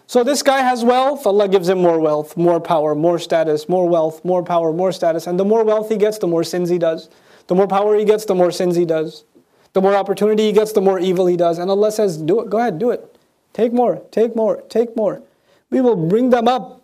[0.07, 3.89] So this guy has wealth, Allah gives him more wealth, more power, more status, more
[3.89, 5.25] wealth, more power, more status.
[5.25, 7.09] And the more wealth he gets, the more sins he does.
[7.47, 9.23] The more power he gets, the more sins he does.
[9.72, 11.58] The more opportunity he gets, the more evil he does.
[11.58, 13.16] And Allah says, do it, go ahead, do it.
[13.52, 15.22] Take more, take more, take more.
[15.70, 16.82] We will bring them up.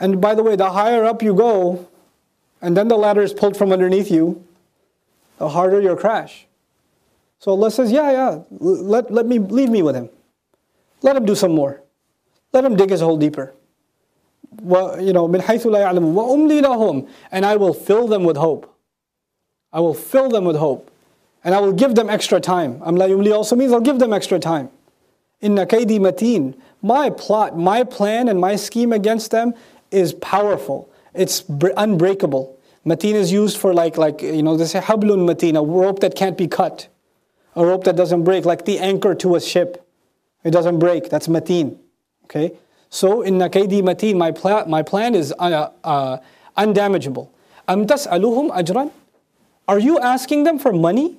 [0.00, 1.88] And by the way, the higher up you go,
[2.62, 4.44] and then the ladder is pulled from underneath you,
[5.38, 6.46] the harder your crash.
[7.38, 10.08] So Allah says, yeah, yeah, let, let me, leave me with him.
[11.02, 11.82] Let him do some more.
[12.52, 13.54] Let him dig his hole deeper.
[14.60, 15.26] Well, you know,
[17.30, 18.74] And I will fill them with hope.
[19.72, 20.87] I will fill them with hope.
[21.44, 22.80] And I will give them extra time.
[22.80, 24.70] Amla yumli also means I'll give them extra time.
[25.40, 26.58] Inna kaydi mateen.
[26.82, 29.54] My plot, my plan, and my scheme against them
[29.90, 30.90] is powerful.
[31.14, 32.56] It's unbreakable.
[32.84, 36.14] Mateen is used for like, like you know, they say hablun mateen, a rope that
[36.14, 36.88] can't be cut,
[37.54, 39.84] a rope that doesn't break, like the anchor to a ship.
[40.44, 41.10] It doesn't break.
[41.10, 41.78] That's mateen.
[42.24, 42.52] Okay.
[42.90, 46.18] So in kaydi mateen, my, pla- my plan is uh, uh,
[46.56, 47.28] undamageable.
[47.66, 48.90] Am tas'aluhum ajran?
[49.66, 51.18] Are you asking them for money?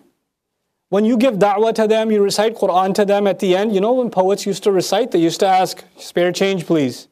[0.95, 3.75] When you give da'wah to them, you recite Quran to them at the end.
[3.75, 7.09] You know when poets used to recite, they used to ask, spare change please.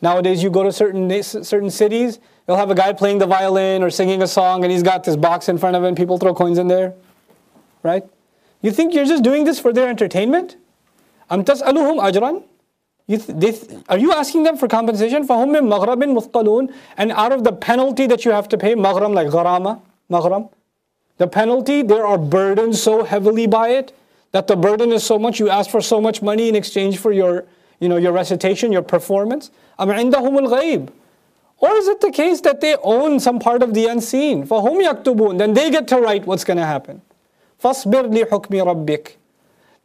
[0.00, 3.90] Nowadays you go to certain, certain cities, you'll have a guy playing the violin or
[3.90, 6.56] singing a song and he's got this box in front of him, people throw coins
[6.56, 6.94] in there.
[7.82, 8.04] Right?
[8.62, 10.56] You think you're just doing this for their entertainment?
[11.28, 12.44] Am tas'aluhum ajran?
[13.06, 15.26] You th- are you asking them for compensation?
[15.26, 19.14] فَهُمْ مِنْ مَغْرَبٍ مُثْقَلُونَ And out of the penalty that you have to pay, maghram
[19.14, 19.80] like gharama,
[20.10, 20.48] maghram,
[21.20, 23.92] the penalty, there are burdens so heavily by it
[24.32, 27.12] that the burden is so much, you ask for so much money in exchange for
[27.12, 27.44] your,
[27.78, 29.50] you know, your recitation, your performance.
[29.78, 30.88] أَمْ عِنْدَهُمُ الْغَيْبِ
[31.58, 34.46] Or is it the case that they own some part of the unseen?
[34.46, 37.02] فَهُمْ يَكْتُبُونَ Then they get to write what's going to happen.
[37.62, 39.16] فَاصْبِرْ لِحُكْمِ رَبِّكَ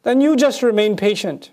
[0.04, 1.50] Then you just remain patient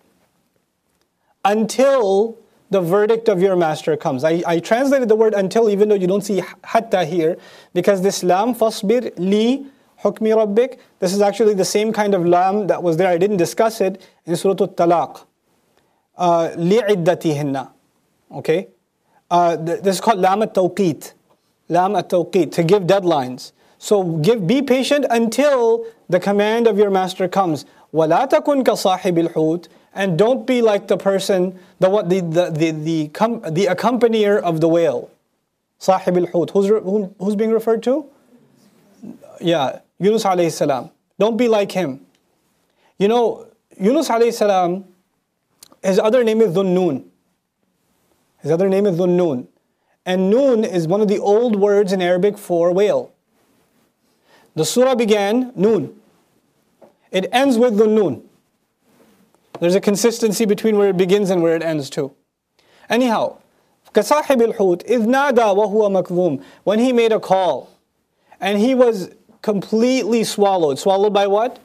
[1.44, 2.38] until
[2.70, 4.24] the verdict of your master comes.
[4.24, 7.36] I, I translated the word until even though you don't see hatta here
[7.74, 9.66] because this lam fasbir li
[10.02, 13.36] hukmi rabbik this is actually the same kind of lam that was there I didn't
[13.36, 15.26] discuss it in Surah Al-Talaq
[16.16, 17.70] uh, li'iddatihinna
[18.32, 18.68] okay
[19.30, 21.12] uh, this is called lam at-tawqit
[21.68, 27.28] lam at-tawqit to give deadlines so give be patient until the command of your master
[27.28, 32.49] comes ولا تكن كصاحب الحوت and don't be like the person, the what the the
[32.51, 35.09] the the, com, the accompanier of the whale.
[35.79, 36.51] Sahib al-Hut.
[36.51, 38.05] Who's, who, who's being referred to?
[39.41, 40.89] Yeah, Yunus alayhi salam.
[41.19, 42.05] Don't be like him.
[42.97, 43.47] You know,
[43.79, 44.85] Yunus alayhi salam,
[45.83, 47.05] his other name is Dhunnun.
[48.41, 49.47] His other name is Dhunnun.
[50.05, 53.11] And Noon is one of the old words in Arabic for whale.
[54.55, 55.99] The surah began Noon.
[57.11, 58.26] It ends with Dhunnun.
[59.60, 62.12] There's a consistency between where it begins and where it ends too.
[62.88, 63.38] Anyhow,
[63.94, 67.68] كصاحب الحوت إذ نادى وهو مكظوم when he made a call
[68.40, 69.10] and he was
[69.42, 70.78] completely swallowed.
[70.78, 71.58] Swallowed by what?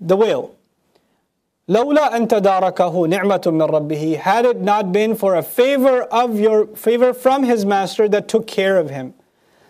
[0.00, 0.54] The whale.
[1.68, 6.66] لولا أن تداركه نعمة من ربه had it not been for a favor of your
[6.66, 9.14] favor from his master that took care of him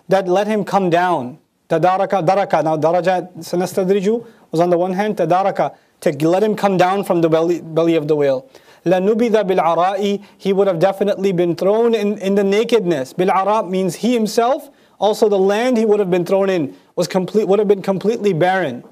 [0.09, 5.17] that let him come down تدارك درك now درجة سنستدرج was on the one hand
[5.19, 5.73] تدارك
[6.05, 8.49] to let him come down from the belly, belly of the whale.
[8.87, 13.13] لَنُبِذَ بِالْعَرَاءِ He would have definitely been thrown in, in the nakedness.
[13.13, 17.47] Bil'ara means he himself, also the land he would have been thrown in was complete,
[17.47, 18.85] would have been completely barren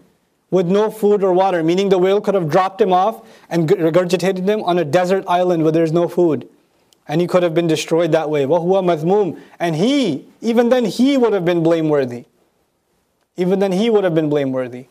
[0.51, 4.49] with no food or water, meaning the whale could have dropped him off and regurgitated
[4.49, 6.49] him on a desert island where there's no food.
[7.07, 8.45] And he could have been destroyed that way.
[8.45, 12.26] وَهُوَ مَذْمُومٌ And he, even then he would have been blameworthy.
[13.36, 14.86] Even then he would have been blameworthy.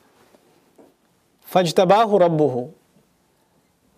[1.51, 2.73] فَاجْتَبَاهُ رَبُّهُ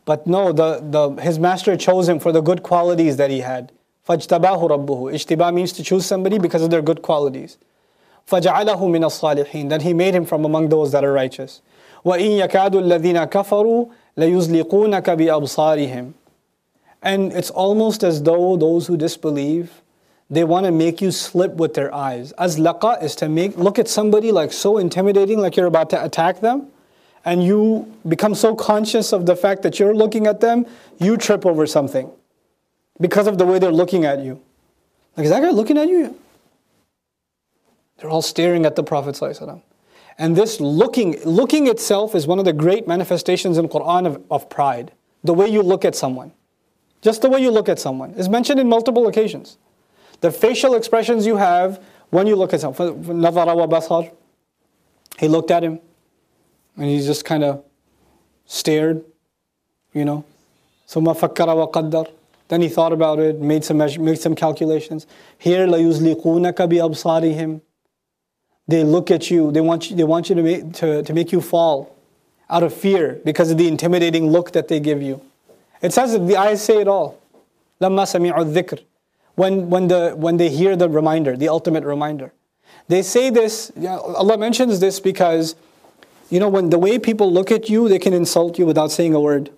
[0.06, 3.72] But no, the, the, his master chose him for the good qualities that he had.
[4.08, 7.58] فَاجْتَبَاهُ رَبُّهُ Ijtiba means to choose somebody because of their good qualities.
[8.28, 11.62] فَجَعَلَهُ مِنَ الصَّالِحِينَ Then he made him from among those that are righteous.
[12.06, 16.14] وَإِن يَكَادُ الَّذِينَ كَفَرُوا لَيُزْلِقُونَكَ بِأَبْصَارِهِمْ
[17.02, 19.82] And it's almost as though those who disbelieve,
[20.30, 22.32] they want to make you slip with their eyes.
[22.38, 26.41] Azlaqa is to make look at somebody like so intimidating, like you're about to attack
[26.41, 26.68] them
[27.25, 30.66] and you become so conscious of the fact that you're looking at them,
[30.99, 32.11] you trip over something
[33.01, 34.41] because of the way they're looking at you.
[35.16, 36.18] Like, is that guy looking at you?
[37.99, 39.20] They're all staring at the Prophet.
[40.18, 44.49] And this looking, looking itself is one of the great manifestations in Quran of, of
[44.49, 44.93] pride.
[45.22, 46.33] The way you look at someone.
[47.01, 49.59] Just the way you look at someone is mentioned in multiple occasions.
[50.20, 54.11] The facial expressions you have when you look at someone.
[55.18, 55.81] He looked at him.
[56.78, 57.64] And he just kind of
[58.45, 59.04] stared,
[59.93, 60.24] you know.
[60.88, 62.08] ثم فكر وقدر.
[62.47, 65.06] Then he thought about it, made some made some calculations.
[65.38, 67.62] Here لَيُزْلِقُونَكَ بِأَبْصَارِهِمْ
[68.68, 71.32] They look at you, they want you, they want you to, make, to, to make
[71.32, 71.95] you fall
[72.50, 75.22] out of fear because of the intimidating look that they give you.
[75.82, 77.22] It says that the eyes say it all.
[77.80, 78.84] لَمَّا سَمِعُوا الذِّكْرِ
[79.36, 82.34] when, when, the, when they hear the reminder, the ultimate reminder.
[82.89, 85.55] They say this, Allah mentions this because
[86.30, 89.14] you know, when the way people look at you, they can insult you without saying
[89.14, 89.51] a word.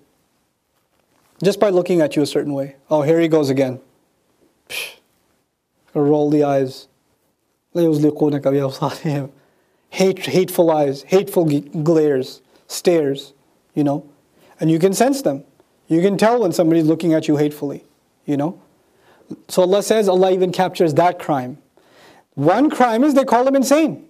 [1.43, 2.77] Just by looking at you a certain way.
[2.91, 3.81] Oh, here he goes again.
[4.69, 4.97] Psh,
[5.95, 6.89] roll the eyes.
[9.91, 13.35] Hate, hateful eyes, hateful glares, stares,
[13.75, 14.09] you know.
[14.59, 15.45] And you can sense them.
[15.89, 17.85] You can tell when somebody's looking at you hatefully,
[18.25, 18.61] you know.
[19.49, 21.59] So Allah says Allah even captures that crime.
[22.35, 24.07] One crime is they call him insane.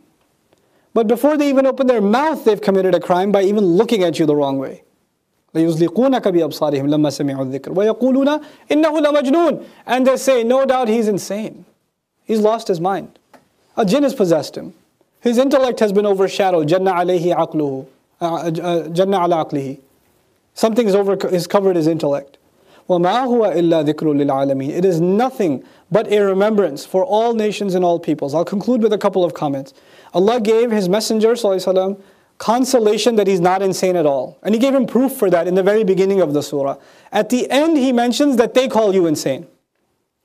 [0.96, 4.20] But before they even open their mouth, they've committed a crime by even looking at
[4.20, 4.84] you the wrong way.
[5.56, 8.40] ليزلقونك بأبصارهم لما سمعوا الذكر ويقولون
[8.72, 11.66] إنه لمجنون and they say no doubt he's insane
[12.24, 13.20] he's lost his mind
[13.76, 14.74] a jinn has possessed him
[15.20, 17.86] his intellect has been overshadowed جن عليه عقله
[18.94, 19.78] جن على عقله
[20.54, 22.38] something is over is covered his intellect
[22.90, 27.84] وما هو إلا ذكر للعالمين it is nothing but a remembrance for all nations and
[27.84, 29.74] all peoples I'll conclude with a couple of comments
[30.16, 32.02] Allah gave His Messenger وسلم,
[32.38, 34.38] consolation that he's not insane at all.
[34.42, 36.78] And He gave him proof for that in the very beginning of the surah.
[37.12, 39.48] At the end, He mentions that they call you insane.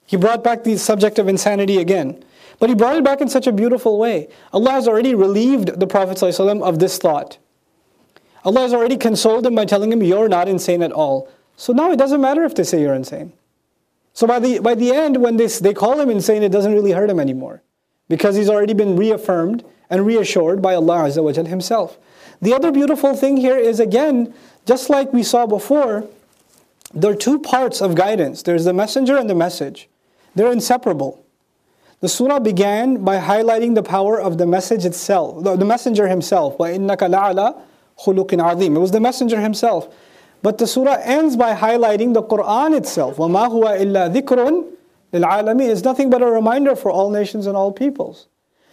[0.07, 2.24] He brought back the subject of insanity again.
[2.59, 4.28] But He brought it back in such a beautiful way.
[4.53, 7.39] Allah has already relieved the Prophet ﷺ of this thought.
[8.45, 11.28] Allah has already consoled him by telling him, You're not insane at all.
[11.57, 13.33] So now it doesn't matter if they say you're insane.
[14.15, 16.93] So by the, by the end, when they, they call him insane, it doesn't really
[16.93, 17.62] hurt him anymore
[18.11, 21.99] because he's already been reaffirmed and reassured by Allah Azza wa Himself.
[22.41, 24.35] The other beautiful thing here is again,
[24.65, 26.09] just like we saw before,
[26.95, 29.89] there are two parts of guidance there's the messenger and the message,
[30.35, 31.23] they're inseparable.
[32.01, 36.59] The surah began by highlighting the power of the message itself, the, the messenger himself.
[36.59, 37.62] وَإِنَّكَ لَعَلَى
[37.99, 39.89] خُلُقٍ عَظِيمٍ It was the messenger himself.
[40.43, 43.16] But the surah ends by highlighting the Quran itself.
[43.16, 44.70] وَمَا هُوَ إِلَّا ذِكْرٌ
[45.12, 48.28] لِلْعَالَمِينَ It's nothing but a reminder for all nations and all peoples.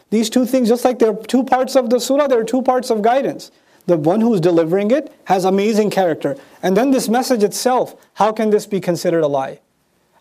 [0.10, 2.61] These two things, just like there are two parts of the surah, there are two
[2.61, 3.51] parts of guidance.
[3.85, 6.38] The one who's delivering it has amazing character.
[6.61, 9.60] And then this message itself, how can this be considered a lie?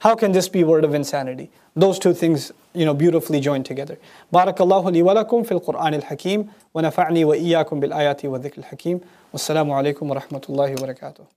[0.01, 1.51] How can this be word of insanity?
[1.77, 3.99] Those two things, you know, beautifully joined together.
[4.33, 9.01] بارك الله لي ولكم في القرآن الحكيم ونفعني وإياكم بالآيات والذكر الحكيم
[9.33, 11.36] والسلام عليكم ورحمة الله وبركاته